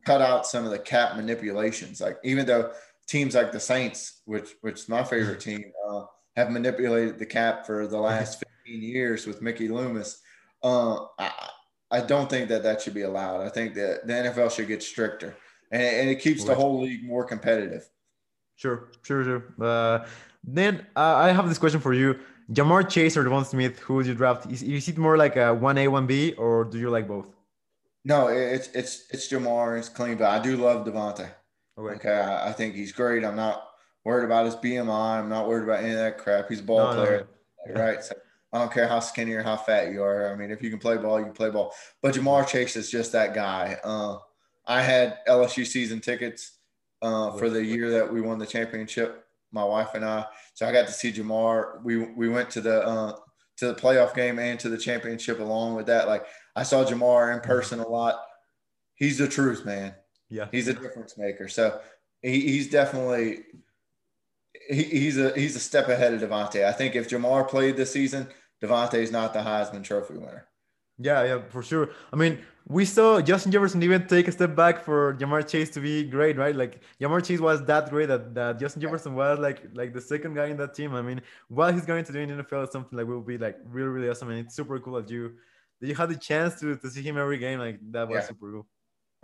cut 0.05 0.21
out 0.21 0.47
some 0.47 0.65
of 0.65 0.71
the 0.71 0.79
cap 0.79 1.17
manipulations. 1.17 2.01
Like 2.01 2.19
even 2.23 2.47
though 2.47 2.73
teams 3.09 3.35
like 3.35 3.53
the 3.53 3.61
Saints, 3.61 4.23
which 4.25 4.51
which 4.61 4.81
is 4.81 4.88
my 4.88 5.03
favorite 5.03 5.41
team, 5.49 5.65
uh, 5.88 6.05
have 6.37 6.51
manipulated 6.51 7.19
the 7.19 7.27
cap 7.27 7.67
for 7.67 7.87
the 7.87 7.99
last 7.99 8.43
15 8.67 8.83
years 8.83 9.27
with 9.27 9.43
Mickey 9.43 9.69
Loomis. 9.69 10.21
Uh, 10.62 11.07
I, 11.19 11.49
I 11.93 12.01
don't 12.01 12.29
think 12.29 12.49
that 12.49 12.63
that 12.63 12.81
should 12.81 12.95
be 12.95 13.03
allowed. 13.03 13.43
I 13.43 13.51
think 13.51 13.75
that 13.75 14.07
the 14.07 14.13
NFL 14.13 14.51
should 14.51 14.67
get 14.67 14.83
stricter, 14.83 15.37
and, 15.71 15.83
and 15.83 16.11
it 16.11 16.17
keeps 16.21 16.45
the 16.45 16.55
whole 16.55 16.81
league 16.81 17.05
more 17.05 17.25
competitive. 17.25 17.89
Sure, 18.57 18.89
sure, 19.03 19.23
sure. 19.25 19.43
Uh, 19.61 20.07
then 20.43 20.87
uh, 20.97 21.17
I 21.17 21.33
have 21.33 21.49
this 21.49 21.59
question 21.59 21.81
for 21.81 21.93
you: 21.93 22.19
Ja'Marr 22.51 22.89
Chase 22.89 23.17
or 23.17 23.25
Devon 23.25 23.45
Smith? 23.45 23.79
Who 23.81 23.95
would 23.97 24.07
you 24.07 24.15
draft? 24.15 24.51
Is, 24.51 24.63
is 24.63 24.89
it 24.89 24.99
more 24.99 25.17
like 25.17 25.37
a 25.37 25.53
one 25.55 25.77
A, 25.79 25.87
one 25.89 26.07
B, 26.07 26.33
or 26.33 26.65
do 26.65 26.79
you 26.79 26.89
like 26.89 27.07
both? 27.07 27.27
No, 28.05 28.29
it's 28.29 28.69
it's 28.69 29.05
it's 29.11 29.29
Ja'Marr. 29.29 29.79
It's 29.79 29.89
clean, 29.89 30.17
but 30.17 30.31
I 30.31 30.43
do 30.43 30.57
love 30.57 30.87
Devontae. 30.87 31.29
Okay, 31.79 31.95
okay 31.95 32.21
I, 32.21 32.49
I, 32.49 32.53
think 32.53 32.75
he's 32.75 32.93
great. 32.93 33.25
I'm 33.25 33.37
not 33.37 33.69
worried 34.05 34.25
about 34.25 34.45
his 34.45 34.57
BMI. 34.57 35.21
I'm 35.21 35.29
not 35.29 35.49
worried 35.49 35.65
about 35.65 35.83
any 35.83 35.93
of 35.93 35.99
that 35.99 36.19
crap. 36.19 36.49
He's 36.49 36.61
a 36.61 36.65
ball 36.65 36.95
no, 36.95 36.95
player, 36.95 37.29
no. 37.67 37.81
right? 37.81 38.03
So 38.03 38.15
I 38.53 38.59
don't 38.59 38.73
care 38.73 38.87
how 38.87 39.01
skinny 39.01 39.33
or 39.33 39.43
how 39.43 39.57
fat 39.57 39.93
you 39.93 40.03
are. 40.03 40.31
I 40.31 40.37
mean, 40.37 40.51
if 40.51 40.62
you 40.62 40.69
can 40.69 40.79
play 40.79 40.99
ball, 40.99 41.19
you 41.19 41.25
can 41.25 41.35
play 41.35 41.51
ball. 41.51 41.75
But 42.03 42.15
Ja'Marr 42.15 42.47
Chase 42.47 42.77
is 42.77 42.91
just 42.91 43.12
that 43.12 43.35
guy. 43.35 43.79
Uh, 43.83 44.19
I 44.67 44.83
had 44.83 45.19
LSU 45.27 45.67
season 45.67 46.01
tickets 46.01 46.59
uh, 47.01 47.33
for 47.33 47.49
the 47.49 47.65
year 47.65 47.91
that 47.91 48.12
we 48.12 48.21
won 48.21 48.38
the 48.38 48.47
championship. 48.47 49.25
My 49.53 49.65
wife 49.65 49.95
and 49.95 50.05
I. 50.05 50.27
So 50.55 50.67
I 50.67 50.73
got 50.73 50.87
to 50.87 50.93
see 50.93 51.12
Ja'Marr. 51.12 51.83
We 51.83 51.99
we 51.99 52.29
went 52.29 52.51
to 52.51 52.61
the 52.61 52.83
uh, 52.87 53.17
to 53.59 53.69
the 53.69 53.75
playoff 53.75 54.15
game 54.15 54.38
and 54.38 54.59
to 54.61 54.69
the 54.69 54.79
championship 54.79 55.41
along 55.41 55.75
with 55.75 55.87
that. 55.87 56.09
Like 56.09 56.27
I 56.55 56.62
saw 56.62 56.85
Ja'Marr 56.85 57.35
in 57.35 57.41
person 57.41 57.81
a 57.81 57.88
lot. 57.88 58.23
He's 58.95 59.19
the 59.19 59.29
truth, 59.29 59.65
man. 59.65 59.95
Yeah, 60.31 60.49
he's 60.51 60.69
a 60.69 60.75
difference 60.75 61.19
maker. 61.19 61.49
So 61.49 61.81
he, 62.23 62.41
he's 62.41 62.71
definitely 62.71 63.41
he, 64.69 64.85
he's 64.85 65.19
a 65.19 65.33
he's 65.35 65.57
a 65.57 65.61
step 65.61 65.88
ahead 65.88 66.15
of 66.15 66.21
Devontae. 66.21 66.65
I 66.65 66.73
think 66.73 66.95
if 66.95 67.09
Ja'Marr 67.09 67.49
played 67.49 67.77
this 67.77 67.93
season, 67.93 68.29
Devontae's 68.62 69.11
not 69.11 69.33
the 69.33 69.40
Heisman 69.40 69.83
Trophy 69.83 70.14
winner. 70.14 70.46
Yeah, 70.98 71.25
yeah, 71.25 71.40
for 71.51 71.62
sure. 71.62 71.90
I 72.12 72.16
mean, 72.16 72.38
we 72.68 72.85
saw 72.85 73.20
Justin 73.20 73.51
Jefferson 73.51 73.83
even 73.83 74.07
take 74.07 74.29
a 74.29 74.33
step 74.33 74.55
back 74.55 74.85
for 74.85 75.14
Ja'Marr 75.14 75.48
Chase 75.48 75.70
to 75.70 75.81
be 75.81 76.05
great, 76.05 76.37
right? 76.37 76.55
Like 76.55 76.81
Ja'Marr 77.01 77.25
Chase 77.27 77.40
was 77.40 77.64
that 77.64 77.90
great 77.90 78.07
that, 78.07 78.35
that 78.35 78.61
Justin 78.61 78.83
Jefferson 78.83 79.14
was 79.14 79.38
like 79.38 79.62
like 79.75 79.92
the 79.92 80.01
second 80.01 80.35
guy 80.35 80.46
in 80.46 80.57
that 80.59 80.75
team. 80.75 80.94
I 80.94 81.03
mean, 81.03 81.20
what 81.48 81.75
he's 81.75 81.85
going 81.85 82.05
to 82.05 82.12
do 82.12 82.20
in 82.20 82.37
the 82.37 82.44
NFL 82.44 82.64
is 82.64 82.70
something 82.70 82.96
like 82.96 83.07
will 83.07 83.20
be 83.20 83.37
like 83.37 83.59
really, 83.64 83.88
really 83.88 84.09
awesome. 84.09 84.31
And 84.31 84.38
it's 84.38 84.55
super 84.55 84.79
cool 84.79 84.94
that 84.94 85.11
you 85.11 85.33
that 85.81 85.88
you 85.88 85.94
had 85.94 86.09
the 86.09 86.16
chance 86.16 86.61
to, 86.61 86.77
to 86.77 86.90
see 86.90 87.03
him 87.03 87.18
every 87.18 87.38
game. 87.38 87.59
Like 87.59 87.81
that 87.90 88.09
was 88.09 88.16
yeah. 88.16 88.27
super 88.29 88.53
cool. 88.53 88.66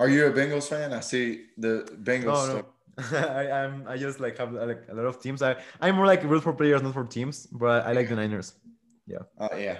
Are 0.01 0.09
you 0.09 0.27
a 0.27 0.33
Bengals 0.33 0.68
fan? 0.68 0.92
I 0.92 1.01
see 1.01 1.46
the 1.57 1.88
Bengals. 2.03 2.35
Oh, 2.35 2.46
no, 2.48 2.55
no. 2.55 2.64
I, 3.29 3.51
I'm 3.62 3.87
I 3.87 3.96
just 3.96 4.18
like 4.18 4.37
have 4.38 4.53
like 4.53 4.83
a 4.88 4.94
lot 4.94 5.07
of 5.07 5.20
teams. 5.20 5.42
I 5.42 5.57
I'm 5.81 5.94
more 5.94 6.07
like 6.07 6.24
root 6.24 6.42
for 6.42 6.53
players, 6.53 6.83
not 6.83 6.94
for 6.94 7.05
teams. 7.05 7.46
But 7.46 7.87
I 7.87 7.92
like 7.92 8.09
yeah. 8.09 8.16
the 8.16 8.16
Niners. 8.16 8.55
Yeah. 9.09 9.18
Uh, 9.38 9.49
yeah. 9.57 9.79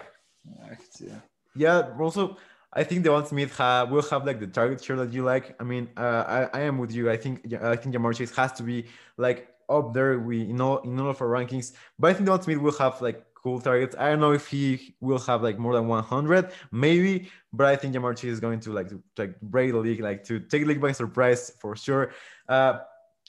I 0.65 0.75
can 0.75 0.91
see 0.91 1.07
that. 1.07 1.23
Yeah. 1.55 1.91
Also, 2.01 2.37
I 2.73 2.85
think 2.85 3.05
Devon 3.05 3.27
Smith 3.27 3.57
have, 3.57 3.91
will 3.91 4.03
have 4.03 4.27
like 4.27 4.41
the 4.41 4.47
target 4.47 4.83
share 4.83 4.97
that 4.97 5.13
you 5.13 5.23
like. 5.23 5.55
I 5.61 5.65
mean, 5.65 5.89
uh, 5.97 6.49
I, 6.53 6.59
I 6.59 6.61
am 6.63 6.79
with 6.79 6.93
you. 6.93 7.11
I 7.11 7.17
think 7.17 7.53
I 7.55 7.77
think 7.77 7.95
Ja'Marr 7.95 8.15
Chase 8.15 8.35
has 8.37 8.53
to 8.55 8.63
be 8.63 8.87
like 9.17 9.49
up 9.69 9.93
there 9.93 10.19
we 10.19 10.43
in 10.43 10.61
all 10.61 10.79
in 10.79 10.99
all 10.99 11.11
of 11.11 11.21
our 11.23 11.29
rankings. 11.29 11.73
But 11.99 12.11
I 12.11 12.15
think 12.15 12.27
Devon 12.27 12.43
Smith 12.43 12.59
will 12.59 12.79
have 12.79 13.01
like 13.01 13.25
cool 13.35 13.61
targets. 13.61 13.95
I 13.99 14.11
don't 14.11 14.21
know 14.21 14.33
if 14.33 14.47
he 14.49 14.95
will 15.01 15.19
have 15.21 15.43
like 15.43 15.59
more 15.59 15.75
than 15.75 15.87
100, 15.87 16.51
maybe, 16.73 17.31
but 17.53 17.67
I 17.67 17.77
think 17.77 17.95
Ja'Marr 17.95 18.17
Chase 18.17 18.33
is 18.33 18.41
going 18.41 18.61
to 18.61 18.73
like 18.73 18.89
to 18.89 19.03
like 19.17 19.41
break 19.41 19.73
the 19.73 19.79
league, 19.79 20.01
like 20.01 20.25
to 20.25 20.41
take 20.41 20.63
the 20.63 20.69
league 20.69 20.81
by 20.81 20.93
surprise 20.93 21.53
for 21.61 21.77
sure. 21.77 22.13
Uh, 22.49 22.81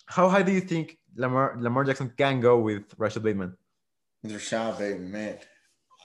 how 0.05 0.27
high 0.27 0.41
do 0.41 0.51
you 0.51 0.61
think 0.61 0.97
Lamar 1.15 1.55
Lamar 1.59 1.83
Jackson 1.83 2.11
can 2.17 2.41
go 2.41 2.59
with 2.59 2.83
Rashod 2.97 3.23
Bateman? 3.23 3.55
With 4.23 4.33
Rashod 4.33 4.77
Bateman, 4.79 5.11
man. 5.11 5.37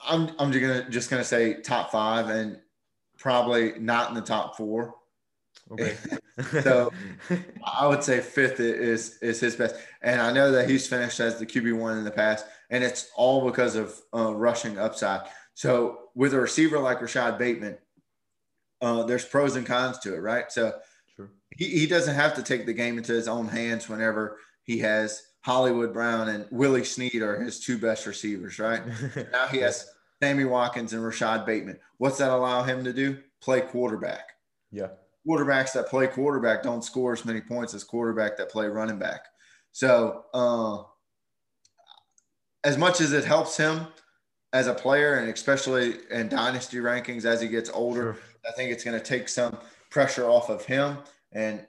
I'm 0.07 0.31
I'm 0.39 0.53
just 0.53 0.63
gonna 0.63 0.91
just 0.91 1.11
gonna 1.11 1.25
say 1.25 1.61
top 1.61 1.91
five 1.91 2.29
and 2.29 2.59
probably 3.19 3.79
not 3.79 4.09
in 4.09 4.15
the 4.15 4.21
top 4.21 4.57
four. 4.57 4.95
Okay. 5.71 5.97
so 6.63 6.93
I 7.65 7.87
would 7.87 8.03
say 8.03 8.21
fifth 8.21 8.61
is 8.61 9.19
is 9.19 9.41
his 9.41 9.57
best, 9.57 9.77
and 10.03 10.21
I 10.21 10.33
know 10.33 10.51
that 10.53 10.69
he's 10.69 10.87
finished 10.87 11.21
as 11.21 11.39
the 11.39 11.47
QB 11.47 11.79
one 11.79 11.99
in 11.99 12.05
the 12.05 12.11
past, 12.11 12.47
and 12.71 12.85
it's 12.85 13.11
all 13.17 13.45
because 13.45 13.77
of 13.77 14.01
uh, 14.15 14.35
rushing 14.35 14.79
upside. 14.79 15.23
So 15.55 16.11
with 16.15 16.35
a 16.35 16.41
receiver 16.41 16.79
like 16.79 17.01
Rashod 17.01 17.39
Bateman, 17.39 17.79
uh, 18.81 19.05
there's 19.05 19.25
pros 19.25 19.57
and 19.57 19.67
cons 19.67 19.99
to 20.01 20.15
it, 20.15 20.19
right? 20.19 20.51
So 20.51 20.75
sure. 21.17 21.31
he, 21.57 21.67
he 21.67 21.87
doesn't 21.87 22.15
have 22.15 22.35
to 22.35 22.43
take 22.43 22.67
the 22.67 22.73
game 22.73 22.99
into 22.99 23.13
his 23.13 23.29
own 23.29 23.47
hands 23.47 23.89
whenever 23.89 24.39
he 24.65 24.79
has 24.81 25.23
Hollywood 25.43 25.93
Brown 25.93 26.29
and 26.31 26.47
Willie 26.51 26.85
Snead 26.85 27.23
are 27.23 27.41
his 27.41 27.61
two 27.61 27.79
best 27.79 28.07
receivers, 28.07 28.59
right? 28.59 28.83
now 29.33 29.47
he 29.47 29.59
has 29.59 29.91
Sammy 30.23 30.45
Watkins 30.45 30.93
and 30.93 31.05
Rashod 31.05 31.45
Bateman. 31.45 31.79
What's 31.99 32.19
that 32.19 32.31
allow 32.31 32.63
him 32.63 32.85
to 32.85 32.93
do? 32.93 33.19
Play 33.41 33.61
quarterback. 33.61 34.31
Yeah. 34.71 34.89
Quarterbacks 35.27 35.73
that 35.73 35.89
play 35.89 36.07
quarterback 36.07 36.63
don't 36.63 36.85
score 36.85 37.13
as 37.13 37.25
many 37.25 37.41
points 37.41 37.75
as 37.75 37.85
quarterback 37.85 38.37
that 38.37 38.51
play 38.51 38.67
running 38.67 38.99
back. 38.99 39.27
So 39.73 40.25
uh, 40.35 40.83
as 42.63 42.79
much 42.79 43.01
as 43.01 43.13
it 43.13 43.25
helps 43.25 43.57
him 43.57 43.87
as 44.53 44.67
a 44.67 44.75
player, 44.75 45.15
and 45.17 45.29
especially 45.31 45.97
in 46.11 46.29
dynasty 46.29 46.77
rankings 46.79 47.25
as 47.25 47.41
he 47.41 47.49
gets 47.49 47.71
older, 47.71 48.15
Sure. 48.15 48.23
I 48.47 48.53
think 48.53 48.71
it's 48.71 48.85
going 48.85 48.99
to 48.99 49.05
take 49.05 49.29
some 49.29 49.57
pressure 49.91 50.27
off 50.27 50.51
of 50.51 50.65
him 50.65 50.99
and 51.33 51.67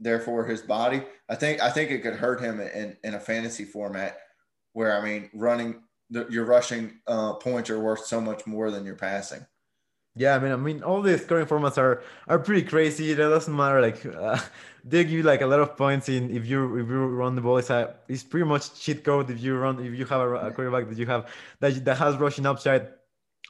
therefore 0.00 0.46
his 0.46 0.62
body. 0.62 1.02
I 1.28 1.34
think 1.34 1.60
I 1.60 1.70
think 1.70 1.90
it 1.90 2.02
could 2.02 2.14
hurt 2.14 2.40
him 2.40 2.60
in, 2.60 2.96
in 3.04 3.14
a 3.14 3.20
fantasy 3.20 3.64
format 3.64 4.18
where 4.72 4.96
I 4.96 5.04
mean 5.04 5.28
running 5.34 5.82
the, 6.10 6.26
your 6.30 6.44
rushing 6.44 7.00
uh, 7.06 7.34
points 7.34 7.70
are 7.70 7.80
worth 7.80 8.06
so 8.06 8.20
much 8.20 8.46
more 8.46 8.70
than 8.70 8.84
your 8.84 8.96
passing. 8.96 9.46
Yeah, 10.14 10.34
I 10.34 10.40
mean, 10.40 10.52
I 10.52 10.56
mean, 10.56 10.82
all 10.82 11.00
these 11.00 11.22
scoring 11.22 11.46
formats 11.46 11.78
are 11.78 12.02
are 12.26 12.40
pretty 12.40 12.62
crazy. 12.66 13.12
It 13.12 13.16
doesn't 13.16 13.54
matter. 13.54 13.80
Like, 13.80 14.04
uh, 14.04 14.38
they 14.84 15.04
give 15.04 15.12
you 15.12 15.22
like 15.22 15.42
a 15.42 15.46
lot 15.46 15.60
of 15.60 15.76
points 15.76 16.08
in 16.08 16.34
if 16.34 16.44
you 16.46 16.76
if 16.76 16.88
you 16.88 17.06
run 17.06 17.36
the 17.36 17.40
ball. 17.40 17.58
It's 17.58 17.70
a, 17.70 17.94
it's 18.08 18.24
pretty 18.24 18.46
much 18.46 18.74
cheat 18.80 19.04
code 19.04 19.30
if 19.30 19.40
you 19.40 19.56
run 19.56 19.78
if 19.78 19.94
you 19.94 20.04
have 20.06 20.20
a, 20.20 20.34
a 20.48 20.50
quarterback 20.50 20.88
that 20.88 20.98
you 20.98 21.06
have 21.06 21.30
that 21.60 21.84
that 21.84 21.98
has 21.98 22.16
rushing 22.16 22.46
upside. 22.46 22.88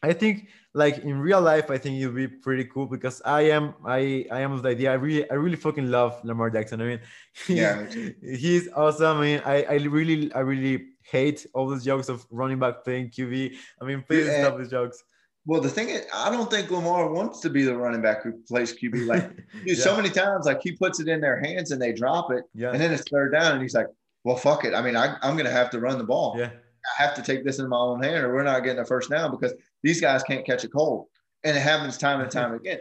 I 0.03 0.13
think 0.13 0.49
like 0.75 0.99
in 0.99 1.19
real 1.19 1.41
life, 1.41 1.71
I 1.71 1.79
think 1.79 2.01
it'll 2.01 2.13
be 2.13 2.29
pretty 2.29 2.65
cool 2.65 2.87
because 2.87 3.23
I 3.25 3.43
am 3.51 3.75
I 3.87 4.27
I 4.31 4.41
am 4.41 4.53
of 4.53 4.63
the 4.63 4.69
idea. 4.71 4.91
I 4.93 4.95
really 4.95 5.31
I 5.31 5.35
really 5.35 5.57
fucking 5.57 5.91
love 5.91 6.23
Lamar 6.23 6.51
Jackson. 6.51 6.83
I 6.83 6.85
mean, 6.85 7.01
he's, 7.47 7.57
Yeah, 7.57 7.87
he's 8.21 8.69
awesome. 8.77 9.19
I 9.19 9.21
mean, 9.23 9.43
I 9.45 9.63
I 9.65 9.75
really 9.89 10.33
I 10.35 10.41
really 10.41 10.98
hate 11.11 11.47
all 11.55 11.69
those 11.69 11.85
jokes 11.85 12.09
of 12.09 12.27
running 12.31 12.59
back 12.59 12.85
playing 12.85 13.11
QB. 13.11 13.57
I 13.81 13.85
mean, 13.85 14.03
please 14.07 14.27
Yeah. 14.27 14.45
stop 14.45 14.59
these 14.59 14.71
jokes. 14.71 15.03
Well, 15.47 15.61
the 15.63 15.71
thing 15.71 15.89
is, 15.89 16.05
I 16.15 16.31
don't 16.31 16.51
think 16.51 16.71
Lamar 16.71 17.11
wants 17.11 17.41
to 17.41 17.49
be 17.51 17.63
the 17.63 17.75
running 17.77 18.03
back 18.03 18.23
who 18.23 18.33
plays 18.47 18.75
QB. 18.75 19.07
Like, 19.07 19.37
dude, 19.37 19.45
Yeah. 19.65 19.75
so 19.77 19.97
many 19.97 20.11
times, 20.11 20.45
like 20.47 20.61
he 20.63 20.73
puts 20.73 21.01
it 21.01 21.09
in 21.09 21.21
their 21.21 21.41
hands 21.41 21.71
and 21.71 21.81
they 21.81 21.93
drop 21.93 22.31
it, 22.33 22.45
Yeah. 22.55 22.71
and 22.73 22.81
then 22.81 22.93
it's 22.93 23.05
third 23.11 23.33
down, 23.33 23.53
and 23.53 23.63
he's 23.63 23.75
like, 23.75 23.87
"Well, 24.25 24.37
fuck 24.37 24.65
it. 24.65 24.75
I 24.75 24.83
mean, 24.83 24.97
I, 24.97 25.17
I'm 25.23 25.35
going 25.35 25.47
to 25.47 25.51
have 25.53 25.71
to 25.71 25.81
run 25.81 25.97
the 25.97 26.05
ball. 26.05 26.37
Yeah. 26.39 26.51
I 26.99 27.03
have 27.03 27.15
to 27.15 27.23
take 27.23 27.45
this 27.45 27.59
in 27.59 27.69
my 27.69 27.79
own 27.79 28.03
hand, 28.03 28.25
or 28.25 28.35
we're 28.35 28.43
not 28.43 28.63
getting 28.63 28.81
a 28.81 28.85
first 28.85 29.09
down 29.11 29.31
because 29.31 29.55
these 29.83 30.01
guys 30.01 30.23
can't 30.23 30.45
catch 30.45 30.65
a 30.65 30.69
cold." 30.69 31.07
And 31.45 31.57
it 31.57 31.61
happens 31.61 31.97
time 31.97 32.21
and 32.21 32.31
time 32.31 32.53
again. 32.61 32.81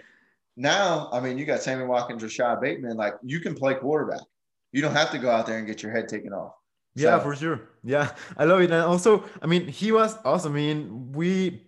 Now, 0.57 1.09
I 1.13 1.19
mean, 1.21 1.37
you 1.37 1.45
got 1.45 1.61
Sammy 1.61 1.85
Watkins, 1.85 2.23
Rashod 2.23 2.59
Bateman. 2.59 2.97
Like, 2.97 3.13
you 3.23 3.39
can 3.39 3.53
play 3.55 3.75
quarterback. 3.75 4.21
You 4.73 4.81
don't 4.81 4.93
have 4.95 5.11
to 5.11 5.19
go 5.19 5.29
out 5.29 5.45
there 5.45 5.57
and 5.59 5.67
get 5.67 5.81
your 5.83 5.91
head 5.91 6.09
taken 6.09 6.33
off. 6.33 6.53
Yeah, 6.97 7.17
So- 7.17 7.23
for 7.23 7.35
sure. 7.35 7.59
Yeah, 7.83 8.11
I 8.35 8.43
love 8.45 8.59
it. 8.61 8.71
And 8.71 8.81
also, 8.83 9.23
I 9.41 9.45
mean, 9.47 9.67
he 9.67 9.91
was 9.91 10.17
awesome. 10.25 10.53
I 10.53 10.55
mean, 10.55 11.11
we. 11.13 11.63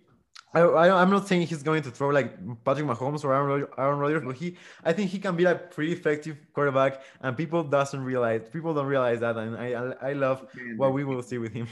I, 0.52 0.60
I, 0.62 1.00
I'm 1.00 1.10
not 1.10 1.28
saying 1.28 1.46
he's 1.46 1.62
going 1.62 1.82
to 1.86 1.92
throw 1.92 2.08
like 2.08 2.34
Patrick 2.64 2.84
Mahomes 2.84 3.22
or 3.24 3.32
Aaron, 3.32 3.48
Rod- 3.62 3.70
Aaron 3.78 3.98
Rodgers, 4.00 4.22
but 4.26 4.34
he, 4.34 4.56
I 4.82 4.92
think 4.92 5.08
he 5.14 5.20
can 5.20 5.36
be 5.36 5.44
a 5.44 5.54
pretty 5.54 5.92
effective 5.92 6.36
quarterback, 6.52 7.02
and 7.22 7.36
people 7.36 7.62
doesn't 7.62 8.02
realize, 8.02 8.48
people 8.52 8.74
don't 8.74 8.86
realize 8.86 9.20
that, 9.20 9.36
and 9.36 9.56
I, 9.56 9.66
I, 9.78 10.10
I 10.10 10.12
love 10.14 10.44
what 10.76 10.92
we 10.92 11.04
will 11.04 11.22
see 11.22 11.38
with 11.38 11.52
him. 11.52 11.68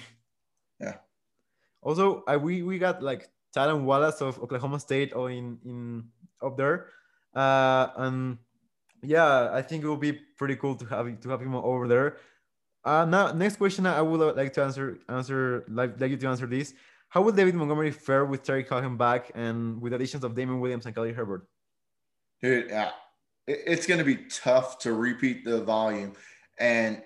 Yeah. 0.81 0.94
Also, 1.83 2.23
I, 2.29 2.37
we 2.37 2.62
we 2.62 2.79
got 2.79 3.03
like 3.03 3.29
Tylan 3.55 3.83
Wallace 3.83 4.21
of 4.23 4.38
Oklahoma 4.38 4.79
State 4.79 5.12
or 5.12 5.29
in 5.29 5.59
in 5.64 6.05
up 6.40 6.57
there, 6.57 6.87
uh, 7.35 7.88
and 7.97 8.38
yeah, 9.03 9.51
I 9.53 9.62
think 9.62 9.83
it 9.83 9.88
will 9.88 9.97
be 9.97 10.12
pretty 10.38 10.55
cool 10.55 10.77
to 10.77 10.85
have 10.87 11.21
to 11.21 11.29
have 11.31 11.40
him 11.40 11.57
over 11.57 11.88
there. 11.88 12.18
Uh, 12.88 13.05
now, 13.05 13.33
next 13.33 13.57
question 13.57 13.85
I 13.85 14.01
would 14.01 14.35
like 14.35 14.53
to 14.55 14.62
answer 14.62 14.98
answer 15.11 15.64
like, 15.68 16.01
like 16.01 16.11
you 16.11 16.16
to 16.16 16.29
answer 16.29 16.46
this. 16.46 16.72
How 17.11 17.20
will 17.20 17.33
David 17.33 17.55
Montgomery 17.55 17.90
fare 17.90 18.24
with 18.24 18.42
Tarik 18.42 18.66
Cohen 18.68 18.96
back 18.96 19.31
and 19.35 19.81
with 19.83 19.92
additions 19.92 20.24
of 20.24 20.35
Damien 20.35 20.59
Williams 20.61 20.87
and 20.87 20.94
Khalil 20.94 21.12
Herbert? 21.12 21.46
dude 22.40 22.70
yeah, 22.70 22.92
it- 23.46 23.62
it's 23.66 23.87
going 23.87 23.98
to 23.98 24.05
be 24.05 24.16
tough 24.31 24.79
to 24.85 24.94
repeat 24.94 25.44
the 25.44 25.62
volume 25.64 26.12
and 26.59 27.03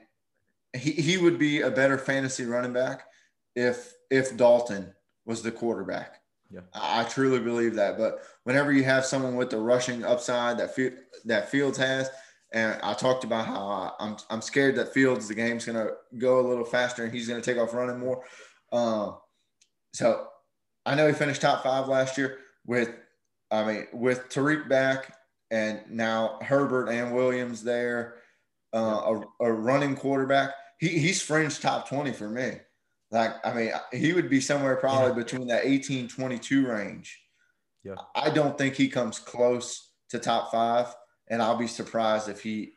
he, 0.72 0.92
he 0.92 1.16
would 1.18 1.38
be 1.38 1.62
a 1.62 1.70
better 1.70 1.98
fantasy 1.98 2.44
running 2.44 2.72
back 2.72 2.98
if 3.56 3.92
if 4.10 4.36
dalton 4.36 4.84
was 5.24 5.42
the 5.42 5.50
quarterback 5.60 6.10
Yeah. 6.50 6.60
i 6.74 7.00
I 7.00 7.04
truly 7.04 7.40
believe 7.50 7.74
that 7.76 7.96
but 8.02 8.12
whenever 8.44 8.70
you 8.72 8.84
have 8.84 9.04
someone 9.12 9.36
with 9.40 9.50
the 9.50 9.58
rushing 9.72 10.04
upside 10.04 10.58
that 10.58 10.70
Fi- 10.76 10.98
that 11.24 11.48
fields 11.52 11.78
has 11.78 12.04
and 12.52 12.80
i 12.82 12.92
talked 12.94 13.24
about 13.24 13.46
how 13.46 13.66
I, 13.66 13.92
i'm 14.00 14.16
i'm 14.30 14.42
scared 14.42 14.76
that 14.76 14.92
fields 14.92 15.28
the 15.28 15.34
game's 15.34 15.64
going 15.64 15.78
to 15.78 15.94
go 16.18 16.40
a 16.40 16.46
little 16.46 16.64
faster 16.64 17.04
and 17.04 17.12
he's 17.12 17.28
going 17.28 17.40
to 17.40 17.44
take 17.44 17.60
off 17.60 17.74
running 17.74 17.98
more 17.98 18.24
um, 18.72 19.16
so 19.92 20.26
i 20.86 20.94
know 20.94 21.06
he 21.06 21.12
finished 21.12 21.40
top 21.42 21.62
five 21.62 21.88
last 21.88 22.16
year 22.18 22.38
with 22.66 22.90
I 23.52 23.64
mean, 23.66 23.86
with 23.92 24.30
Tarik 24.30 24.66
back 24.68 25.14
and 25.50 25.82
now 25.90 26.38
Herbert 26.40 26.88
and 26.88 27.14
Williams 27.14 27.62
there, 27.62 28.14
uh, 28.74 29.20
a, 29.40 29.44
a 29.44 29.52
running 29.52 29.94
quarterback, 29.94 30.54
he, 30.78 30.88
he's 30.88 31.20
fringe 31.20 31.60
top 31.60 31.86
20 31.86 32.12
for 32.12 32.30
me. 32.30 32.52
Like, 33.10 33.32
I 33.44 33.52
mean, 33.52 33.70
he 33.92 34.14
would 34.14 34.30
be 34.30 34.40
somewhere 34.40 34.76
probably 34.76 35.08
Yeah. 35.08 35.24
between 35.24 35.46
that 35.48 35.66
18 35.66 36.08
22 36.08 36.66
range. 36.66 37.20
Yeah. 37.84 37.96
I 38.16 38.30
don't 38.30 38.56
think 38.56 38.74
he 38.74 38.88
comes 38.88 39.18
close 39.18 39.90
to 40.08 40.18
top 40.18 40.50
five, 40.50 40.86
and 41.28 41.42
I'll 41.42 41.56
be 41.56 41.66
surprised 41.66 42.28
if 42.28 42.42
he 42.42 42.72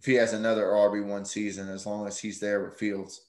if 0.00 0.06
he 0.06 0.14
has 0.14 0.32
another 0.32 0.66
RB1 0.66 1.26
season 1.26 1.68
as 1.68 1.84
long 1.84 2.06
as 2.06 2.18
he's 2.18 2.38
there 2.38 2.64
with 2.64 2.78
Fields. 2.78 3.26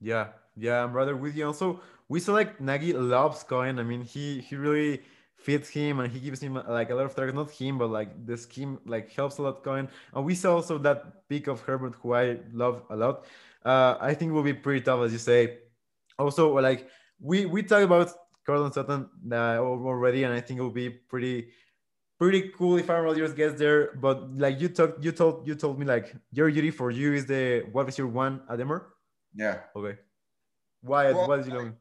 Yeah, 0.00 0.28
yeah, 0.56 0.82
I'm 0.82 0.92
rather 0.92 1.16
with 1.16 1.36
you. 1.36 1.46
Also, 1.46 1.80
we 2.08 2.20
like 2.20 2.60
Nagy 2.60 2.92
loves 2.92 3.42
Cohen. 3.44 3.78
I 3.78 3.84
mean, 3.84 4.02
he 4.02 4.40
he 4.40 4.56
really 4.56 5.02
fits 5.36 5.68
him 5.68 6.00
and 6.00 6.12
he 6.12 6.20
gives 6.20 6.40
him 6.40 6.54
like 6.54 6.90
a 6.90 6.94
lot 6.94 7.06
of 7.06 7.14
targets. 7.14 7.36
Not 7.36 7.50
him, 7.50 7.78
but 7.78 7.88
like 7.90 8.26
the 8.26 8.36
scheme 8.36 8.78
like 8.86 9.12
helps 9.12 9.38
a 9.38 9.42
lot 9.42 9.62
Cohen. 9.62 9.88
And 10.14 10.24
we 10.24 10.34
saw 10.34 10.56
also 10.56 10.78
that 10.78 11.28
pick 11.28 11.46
of 11.46 11.60
Herbert, 11.60 11.94
who 12.02 12.14
I 12.14 12.38
love 12.52 12.82
a 12.90 12.96
lot. 12.96 13.24
Uh, 13.64 13.96
I 14.00 14.14
think 14.14 14.32
will 14.32 14.42
be 14.42 14.54
pretty 14.54 14.80
tough, 14.80 15.00
as 15.02 15.12
you 15.12 15.18
say. 15.18 15.58
Also, 16.18 16.58
like 16.58 16.88
we 17.20 17.46
we 17.46 17.62
talked 17.62 17.84
about 17.84 18.10
Courtland 18.44 18.74
Sutton 18.74 19.08
uh, 19.30 19.58
already, 19.58 20.24
and 20.24 20.34
I 20.34 20.40
think 20.40 20.58
it 20.58 20.62
will 20.62 20.70
be 20.70 20.90
pretty 20.90 21.50
pretty 22.22 22.52
cool 22.56 22.76
if 22.78 22.88
Aaron 22.88 23.04
Rodgers 23.04 23.32
gets 23.32 23.58
there. 23.58 23.94
But 23.94 24.16
like 24.38 24.60
you 24.60 24.68
talked, 24.68 25.02
you 25.04 25.10
told 25.10 25.46
you 25.48 25.54
told 25.56 25.78
me 25.80 25.84
like 25.94 26.14
your 26.30 26.48
duty 26.50 26.70
for 26.70 26.90
you 26.92 27.12
is 27.18 27.26
the 27.26 27.66
what 27.72 27.88
is 27.88 27.98
your 27.98 28.06
one 28.06 28.42
at 28.48 28.58
Denver? 28.58 28.94
Yeah. 29.34 29.58
Okay. 29.74 29.98
Why? 30.82 31.10
Well, 31.12 31.28
why 31.28 31.36
did 31.38 31.46
you 31.46 31.52
know? 31.52 31.72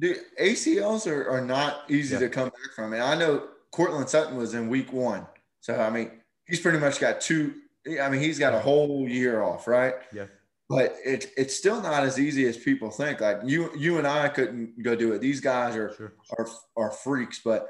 Dude, 0.00 0.18
ACLs 0.40 1.06
are, 1.12 1.28
are 1.30 1.40
not 1.56 1.88
easy 1.88 2.14
Yeah. 2.14 2.20
to 2.20 2.28
come 2.28 2.48
back 2.48 2.70
from. 2.74 2.92
And 2.92 3.02
I 3.02 3.14
know 3.16 3.48
Courtland 3.72 4.08
Sutton 4.08 4.36
was 4.36 4.54
in 4.54 4.68
week 4.68 4.92
one. 4.92 5.26
So, 5.60 5.74
I 5.78 5.90
mean, 5.90 6.10
he's 6.46 6.60
pretty 6.60 6.78
much 6.78 6.98
got 7.00 7.20
two. 7.20 7.54
I 8.00 8.08
mean, 8.08 8.20
he's 8.20 8.38
got 8.38 8.54
a 8.54 8.60
whole 8.60 9.08
year 9.08 9.42
off, 9.42 9.66
right? 9.68 9.94
Yeah. 10.12 10.26
But 10.68 10.96
it, 11.04 11.32
it's 11.36 11.56
still 11.56 11.80
not 11.80 12.02
as 12.04 12.18
easy 12.18 12.46
as 12.46 12.56
people 12.56 12.90
think. 12.90 13.20
Like 13.20 13.38
you, 13.44 13.70
you 13.76 13.98
and 13.98 14.06
I 14.06 14.28
couldn't 14.28 14.82
go 14.82 14.94
do 14.94 15.12
it. 15.12 15.20
These 15.20 15.40
guys 15.40 15.74
are 15.76 15.94
Sure. 15.96 16.12
are 16.36 16.46
are 16.76 16.90
freaks. 16.90 17.40
But 17.44 17.68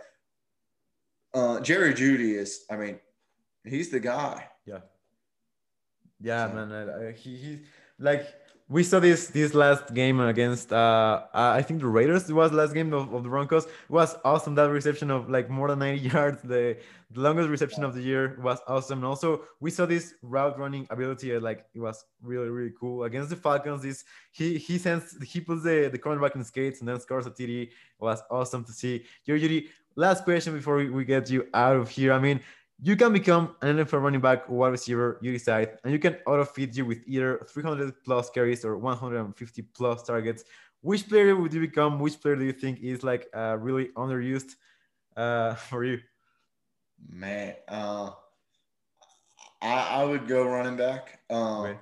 uh, 1.38 1.60
Jerry 1.68 1.92
Jeudy 1.94 2.30
is. 2.42 2.50
I 2.70 2.76
mean, 2.82 2.96
he's 3.64 3.88
the 3.90 4.00
guy. 4.00 4.48
Yeah. 4.66 4.80
Yeah, 6.20 6.48
So- 6.48 6.54
man. 6.54 6.72
I, 6.72 7.08
I, 7.08 7.12
he, 7.12 7.36
he 7.36 7.58
like 7.98 8.26
we 8.68 8.82
saw 8.82 9.00
this 9.00 9.28
this 9.28 9.54
last 9.54 9.94
game 9.94 10.20
against 10.20 10.72
uh 10.72 11.22
I 11.32 11.62
think 11.62 11.80
the 11.80 11.86
Raiders. 11.98 12.30
Was 12.30 12.52
last 12.52 12.74
game 12.74 12.92
of, 12.92 13.04
of 13.14 13.22
the 13.24 13.28
Broncos. 13.30 13.64
It 13.64 13.70
was 14.00 14.10
awesome. 14.24 14.54
That 14.56 14.70
reception 14.70 15.10
of 15.10 15.30
like 15.30 15.48
more 15.48 15.68
than 15.68 15.78
90 15.78 16.08
yards, 16.14 16.42
the, 16.42 16.76
the 17.14 17.20
longest 17.26 17.48
reception 17.48 17.82
of 17.88 17.94
the 17.94 18.02
year 18.02 18.38
was 18.42 18.58
awesome. 18.66 18.98
And 18.98 19.06
also 19.06 19.28
we 19.60 19.70
saw 19.70 19.86
this 19.86 20.14
route 20.22 20.58
running 20.58 20.86
ability. 20.90 21.34
uh, 21.34 21.40
Like 21.40 21.60
it 21.74 21.80
was 21.80 22.04
really 22.20 22.50
really 22.50 22.72
cool 22.78 23.04
against 23.04 23.30
the 23.30 23.36
Falcons. 23.36 23.82
This 23.82 24.04
he 24.32 24.58
he 24.58 24.76
sends 24.76 25.04
he 25.32 25.40
puts 25.40 25.62
the 25.62 25.88
the 25.94 25.98
cornerback 25.98 26.34
in 26.36 26.44
skates 26.44 26.80
and 26.80 26.88
then 26.88 27.00
scores 27.00 27.26
a 27.26 27.30
TD. 27.30 27.62
It 27.62 27.70
was 28.08 28.20
awesome 28.30 28.64
to 28.64 28.72
see. 28.72 29.04
Your 29.24 29.38
Jeudy. 29.38 29.68
Last 29.98 30.22
question 30.22 30.54
before 30.54 30.76
we, 30.76 30.90
we 30.90 31.04
get 31.04 31.28
you 31.28 31.48
out 31.54 31.74
of 31.74 31.90
here. 31.90 32.12
I 32.12 32.20
mean, 32.20 32.38
you 32.80 32.94
can 32.94 33.12
become 33.12 33.56
an 33.62 33.78
NFL 33.78 34.00
running 34.00 34.20
back 34.20 34.48
or 34.48 34.58
wide 34.58 34.68
receiver, 34.68 35.18
you 35.20 35.32
decide, 35.32 35.76
and 35.82 35.92
you 35.92 35.98
can 35.98 36.18
auto 36.24 36.44
feed 36.44 36.76
you 36.76 36.86
with 36.86 37.02
either 37.04 37.44
300 37.50 37.92
plus 38.04 38.30
carries 38.30 38.64
or 38.64 38.78
150 38.78 39.62
plus 39.74 40.04
targets. 40.04 40.44
Which 40.82 41.08
player 41.08 41.34
would 41.34 41.52
you 41.52 41.60
become? 41.60 41.98
Which 41.98 42.20
player 42.20 42.36
do 42.36 42.44
you 42.44 42.52
think 42.52 42.78
is 42.80 43.02
like 43.02 43.26
uh, 43.34 43.56
really 43.58 43.86
underused 43.96 44.54
uh, 45.16 45.54
for 45.68 45.82
you? 45.82 45.98
Man, 47.10 47.56
uh, 47.66 48.10
I, 49.60 49.72
I 49.72 50.04
would 50.04 50.28
go 50.28 50.44
running 50.44 50.76
back. 50.76 51.18
Um, 51.28 51.66
Okay. 51.66 51.78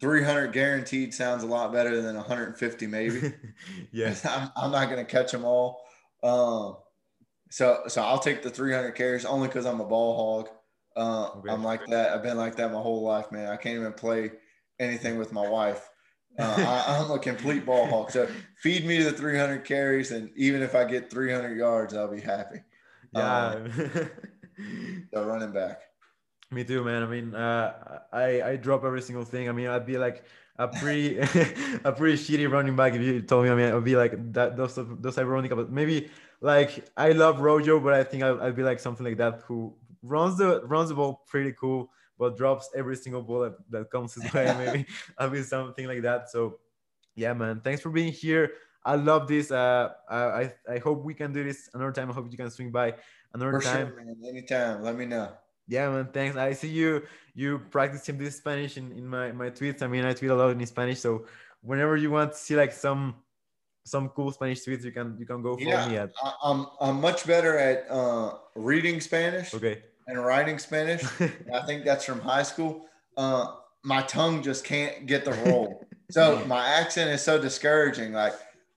300 0.00 0.52
guaranteed 0.52 1.12
sounds 1.12 1.44
a 1.44 1.46
lot 1.46 1.70
better 1.70 2.00
than 2.00 2.16
150 2.16 2.86
maybe. 2.86 3.34
yes. 3.92 4.24
I'm, 4.26 4.50
I'm 4.56 4.72
not 4.72 4.86
going 4.86 5.04
to 5.04 5.04
catch 5.04 5.32
them 5.32 5.44
all. 5.44 5.82
Um, 6.22 6.76
so 7.52 7.82
so 7.86 8.02
I'll 8.02 8.18
take 8.18 8.42
the 8.42 8.50
300 8.50 8.92
carries 8.92 9.24
only 9.24 9.46
because 9.48 9.66
I'm 9.66 9.80
a 9.80 9.84
ball 9.84 10.16
hog. 10.16 10.48
Uh, 10.96 11.30
Okay. 11.36 11.50
I'm 11.52 11.62
like 11.62 11.86
that. 11.86 12.12
I've 12.12 12.22
been 12.22 12.36
like 12.36 12.56
that 12.56 12.72
my 12.72 12.80
whole 12.80 13.02
life, 13.02 13.30
man. 13.32 13.48
I 13.48 13.56
can't 13.56 13.78
even 13.78 13.92
play 13.92 14.32
anything 14.78 15.18
with 15.18 15.32
my 15.32 15.46
wife. 15.48 15.88
Uh, 16.38 16.42
I, 16.88 16.98
I'm 16.98 17.10
a 17.10 17.18
complete 17.18 17.64
ball 17.64 17.86
hog. 17.86 18.10
So 18.10 18.28
feed 18.56 18.84
me 18.86 19.02
the 19.02 19.12
300 19.12 19.64
carries, 19.64 20.10
and 20.10 20.30
even 20.36 20.62
if 20.62 20.74
I 20.74 20.84
get 20.84 21.10
300 21.10 21.56
yards, 21.56 21.94
I'll 21.94 22.10
be 22.10 22.20
happy. 22.20 22.60
Yeah. 23.12 23.66
So 25.12 25.24
running 25.24 25.52
back. 25.52 25.80
Me 26.50 26.62
too, 26.64 26.84
man. 26.84 27.02
I 27.02 27.06
mean, 27.06 27.34
uh, 27.34 28.00
I 28.12 28.42
I 28.42 28.56
drop 28.56 28.84
every 28.84 29.02
single 29.02 29.24
thing. 29.24 29.48
I 29.48 29.52
mean, 29.52 29.66
I'd 29.66 29.86
be 29.86 29.98
like, 29.98 30.24
a 30.56 30.68
pretty 30.68 31.18
a 31.84 31.92
pretty 31.92 32.16
shitty 32.16 32.50
running 32.50 32.76
back 32.76 32.94
if 32.94 33.00
you 33.00 33.22
told 33.22 33.44
me. 33.44 33.50
I 33.50 33.54
mean, 33.54 33.70
I 33.70 33.74
would 33.74 33.84
be 33.84 33.96
like 33.96 34.12
that. 34.34 34.56
Those 34.56 34.78
those 35.00 35.18
ironic, 35.18 35.50
but 35.50 35.70
maybe 35.70 36.10
like 36.42 36.84
I 36.96 37.12
love 37.12 37.40
Rojo, 37.40 37.78
but 37.80 37.94
I 37.94 38.02
think 38.04 38.22
I'll, 38.24 38.40
I'll 38.42 38.52
be 38.52 38.64
like 38.64 38.80
something 38.80 39.06
like 39.06 39.16
that 39.18 39.42
who 39.46 39.74
runs 40.02 40.36
the 40.36 40.60
runs 40.66 40.88
the 40.88 40.96
ball 40.96 41.22
pretty 41.26 41.52
cool, 41.52 41.88
but 42.18 42.36
drops 42.36 42.68
every 42.74 42.96
single 42.96 43.22
ball 43.22 43.40
that, 43.42 43.54
that 43.70 43.90
comes 43.90 44.14
his 44.14 44.30
way. 44.34 44.52
maybe 44.58 44.86
I'll 45.18 45.30
be 45.30 45.42
something 45.42 45.86
like 45.86 46.02
that. 46.02 46.30
So 46.30 46.58
yeah, 47.14 47.32
man, 47.32 47.60
thanks 47.60 47.80
for 47.80 47.90
being 47.90 48.12
here. 48.12 48.52
I 48.84 48.96
love 48.96 49.28
this. 49.28 49.52
Uh, 49.52 49.90
I 50.10 50.52
I 50.68 50.78
hope 50.78 51.04
we 51.04 51.14
can 51.14 51.32
do 51.32 51.44
this 51.44 51.70
another 51.72 51.92
time. 51.92 52.10
I 52.10 52.14
hope 52.14 52.26
you 52.30 52.36
can 52.36 52.50
swing 52.50 52.72
by 52.72 52.94
another 53.32 53.60
For 53.60 53.64
time. 53.64 53.88
sure, 53.88 54.04
man. 54.04 54.16
Anytime. 54.28 54.82
Let 54.82 54.96
me 54.96 55.06
know. 55.06 55.30
Yeah, 55.68 55.90
man. 55.90 56.08
Thanks. 56.12 56.36
I 56.36 56.52
see 56.54 56.68
you. 56.68 57.02
You 57.34 57.60
practicing 57.70 58.18
this 58.18 58.36
Spanish 58.38 58.76
in, 58.76 58.90
in 58.90 59.06
my 59.06 59.30
my 59.30 59.50
tweets. 59.50 59.82
I 59.82 59.86
mean, 59.86 60.04
I 60.04 60.12
tweet 60.12 60.32
a 60.32 60.34
lot 60.34 60.50
in 60.50 60.66
Spanish, 60.66 60.98
so 60.98 61.26
whenever 61.60 61.96
you 61.96 62.10
want 62.10 62.32
to 62.32 62.38
see 62.38 62.56
like 62.56 62.72
some 62.72 63.14
some 63.84 64.08
cool 64.10 64.30
Spanish 64.32 64.64
tweets, 64.64 64.84
you 64.84 64.92
can 64.92 65.16
you 65.18 65.26
can 65.26 65.42
go 65.42 65.56
follow 65.56 65.68
Yeah, 65.70 65.88
me 65.88 65.96
at. 65.96 66.10
I, 66.22 66.32
I'm 66.44 66.66
I'm 66.80 67.00
much 67.00 67.26
better 67.26 67.58
at 67.58 67.90
uh, 67.90 68.34
reading 68.54 69.00
Spanish 69.00 69.52
Okay. 69.54 69.82
and 70.06 70.24
writing 70.24 70.58
Spanish. 70.58 71.02
I 71.54 71.62
think 71.66 71.84
that's 71.84 72.04
from 72.04 72.20
high 72.20 72.44
school. 72.44 72.86
Uh, 73.16 73.56
my 73.84 74.02
tongue 74.02 74.42
just 74.42 74.64
can't 74.64 75.06
get 75.06 75.24
the 75.24 75.32
roll. 75.32 75.84
so 76.10 76.44
my 76.46 76.64
accent 76.66 77.10
is 77.10 77.22
so 77.22 77.40
discouraging. 77.40 78.12
Like 78.12 78.34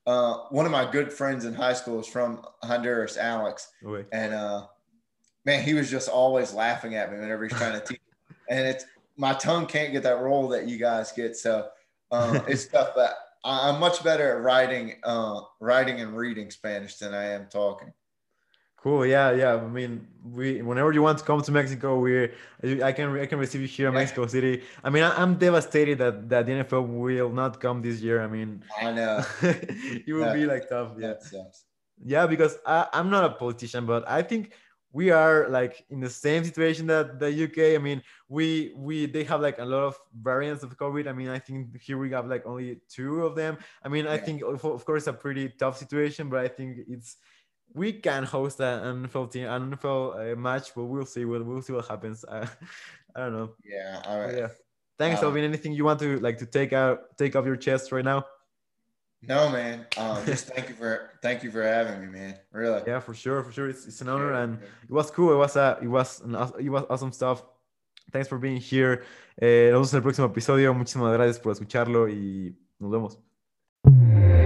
uh, 0.07 0.37
one 0.49 0.65
of 0.65 0.71
my 0.71 0.89
good 0.89 1.11
friends 1.13 1.45
in 1.45 1.53
high 1.53 1.73
school 1.73 1.99
is 1.99 2.07
from 2.07 2.41
Honduras, 2.63 3.17
Alex, 3.17 3.71
okay. 3.85 4.07
and 4.11 4.33
uh, 4.33 4.65
man, 5.45 5.63
he 5.63 5.73
was 5.75 5.89
just 5.91 6.09
always 6.09 6.53
laughing 6.53 6.95
at 6.95 7.11
me 7.11 7.19
whenever 7.19 7.43
he's 7.43 7.57
trying 7.57 7.79
to 7.79 7.85
teach. 7.85 7.99
And 8.47 8.67
it's 8.67 8.85
my 9.17 9.33
tongue 9.33 9.65
can't 9.65 9.91
get 9.91 10.03
that 10.03 10.19
roll 10.19 10.47
that 10.49 10.67
you 10.67 10.77
guys 10.77 11.11
get. 11.11 11.35
So 11.35 11.67
uh, 12.11 12.41
it's 12.47 12.67
tough, 12.67 12.89
but 12.95 13.15
I'm 13.45 13.79
much 13.79 14.03
better 14.03 14.35
at 14.35 14.41
writing, 14.43 14.95
uh, 15.03 15.41
writing 15.59 16.01
and 16.01 16.17
reading 16.17 16.49
Spanish 16.49 16.97
than 16.97 17.13
I 17.13 17.25
am 17.25 17.47
talking. 17.49 17.93
Cool. 18.77 19.05
Yeah, 19.05 19.31
yeah. 19.31 19.55
I 19.55 19.67
mean, 19.67 20.07
we 20.23 20.61
whenever 20.61 20.91
you 20.91 21.01
want 21.01 21.17
to 21.17 21.23
come 21.23 21.41
to 21.41 21.51
Mexico, 21.51 21.97
we 21.99 22.29
I 22.83 22.91
can 22.91 23.17
I 23.19 23.25
can 23.25 23.39
receive 23.39 23.61
you 23.61 23.67
here 23.67 23.87
in 23.87 23.93
Yeah. 23.93 23.99
Mexico 24.01 24.27
City. 24.27 24.61
I 24.83 24.89
mean, 24.91 25.03
I, 25.03 25.11
I'm 25.21 25.35
devastated 25.37 25.97
that 25.97 26.29
that 26.29 26.45
the 26.45 26.51
NFL 26.51 26.87
will 26.87 27.31
not 27.31 27.59
come 27.59 27.81
this 27.81 27.99
year. 28.01 28.21
I 28.21 28.27
mean, 28.27 28.63
I 28.79 28.91
know. 28.91 29.23
it 29.41 30.13
will 30.13 30.31
be 30.33 30.45
like 30.45 30.69
tough. 30.69 30.91
Yeah. 30.99 31.13
Yeah, 32.03 32.27
because 32.27 32.57
I, 32.65 32.87
I'm 32.93 33.09
not 33.09 33.23
a 33.23 33.29
politician, 33.29 33.85
but 33.85 34.07
I 34.07 34.21
think 34.21 34.51
we 34.95 35.11
are 35.11 35.49
like 35.49 35.85
in 35.89 35.99
the 35.99 36.09
same 36.09 36.45
situation 36.45 36.87
that 36.87 37.19
the 37.19 37.27
UK. 37.27 37.75
I 37.75 37.83
mean, 37.83 38.01
we 38.29 38.71
we 38.77 39.05
they 39.05 39.25
have 39.25 39.41
like 39.41 39.59
a 39.59 39.65
lot 39.65 39.83
of 39.83 39.99
variants 40.21 40.63
of 40.63 40.77
COVID. 40.77 41.05
I 41.05 41.11
mean, 41.11 41.27
I 41.27 41.37
think 41.37 41.81
here 41.81 41.97
we 41.97 42.11
have 42.11 42.27
like 42.27 42.45
only 42.45 42.79
two 42.87 43.25
of 43.25 43.35
them. 43.35 43.57
I 43.83 43.89
mean, 43.89 44.07
I 44.07 44.17
think 44.17 44.41
of, 44.41 44.63
of 44.63 44.85
course 44.85 45.07
a 45.07 45.13
pretty 45.13 45.49
tough 45.59 45.77
situation, 45.77 46.29
but 46.29 46.39
I 46.39 46.47
think 46.47 46.77
it's 46.87 47.17
we 47.73 47.91
can 47.91 48.23
host 48.23 48.61
an 48.61 49.03
NFL 49.03 49.33
team, 49.33 49.47
an 49.49 49.75
NFL 49.75 50.31
uh, 50.31 50.35
match, 50.37 50.73
but 50.73 50.85
we'll 50.85 51.05
see. 51.05 51.25
We'll, 51.25 51.43
we'll 51.43 51.61
see 51.61 51.73
what 51.73 51.89
happens. 51.89 52.23
Uh, 52.23 52.47
I 53.15 53.19
don't 53.19 53.33
know. 53.33 53.49
Yeah. 53.65 54.01
All 54.05 54.25
But 54.25 54.37
yeah. 54.37 54.47
Thanks, 54.97 55.19
Um, 55.19 55.25
Alvin. 55.25 55.43
Anything 55.43 55.73
you 55.73 55.83
want 55.83 55.99
to 55.99 56.19
like 56.19 56.37
to 56.37 56.45
take 56.45 56.71
out, 56.71 57.17
take 57.17 57.35
off 57.35 57.45
your 57.45 57.57
chest 57.57 57.91
right 57.91 58.05
now? 58.05 58.23
No, 59.27 59.49
man. 59.49 59.85
Um, 59.97 60.25
just 60.25 60.47
thank 60.47 60.69
you 60.69 60.75
for 60.75 61.09
thank 61.21 61.43
you 61.43 61.51
for 61.51 61.63
having 61.63 61.99
me, 62.01 62.07
man. 62.07 62.35
Really. 62.51 62.81
Yeah, 62.85 62.99
for 62.99 63.13
sure, 63.13 63.43
for 63.43 63.51
sure. 63.51 63.69
It's, 63.69 63.85
it's 63.87 64.01
an 64.01 64.09
honor 64.09 64.31
Yeah. 64.31 64.43
and 64.43 64.59
it 64.61 64.91
was 64.91 65.09
cool. 65.11 65.33
It 65.33 65.37
was 65.37 65.55
uh, 65.57 65.77
it 65.81 65.87
was 65.87 66.21
an, 66.21 66.35
it 66.59 66.69
was 66.69 66.83
awesome 66.89 67.11
stuff. 67.11 67.43
Thanks 68.11 68.27
for 68.27 68.37
being 68.37 68.57
here. 68.57 69.03
Eh, 69.41 69.69
nos 69.71 69.91
vemos 69.91 69.93
en 69.93 69.97
el 69.97 70.03
próximo 70.03 70.27
episodio. 70.27 70.73
Muchísimas 70.73 71.11
gracias 71.13 71.39
por 71.39 71.51
escucharlo 71.53 72.07
y 72.07 72.55
nos 72.79 72.91
vemos. 72.91 74.44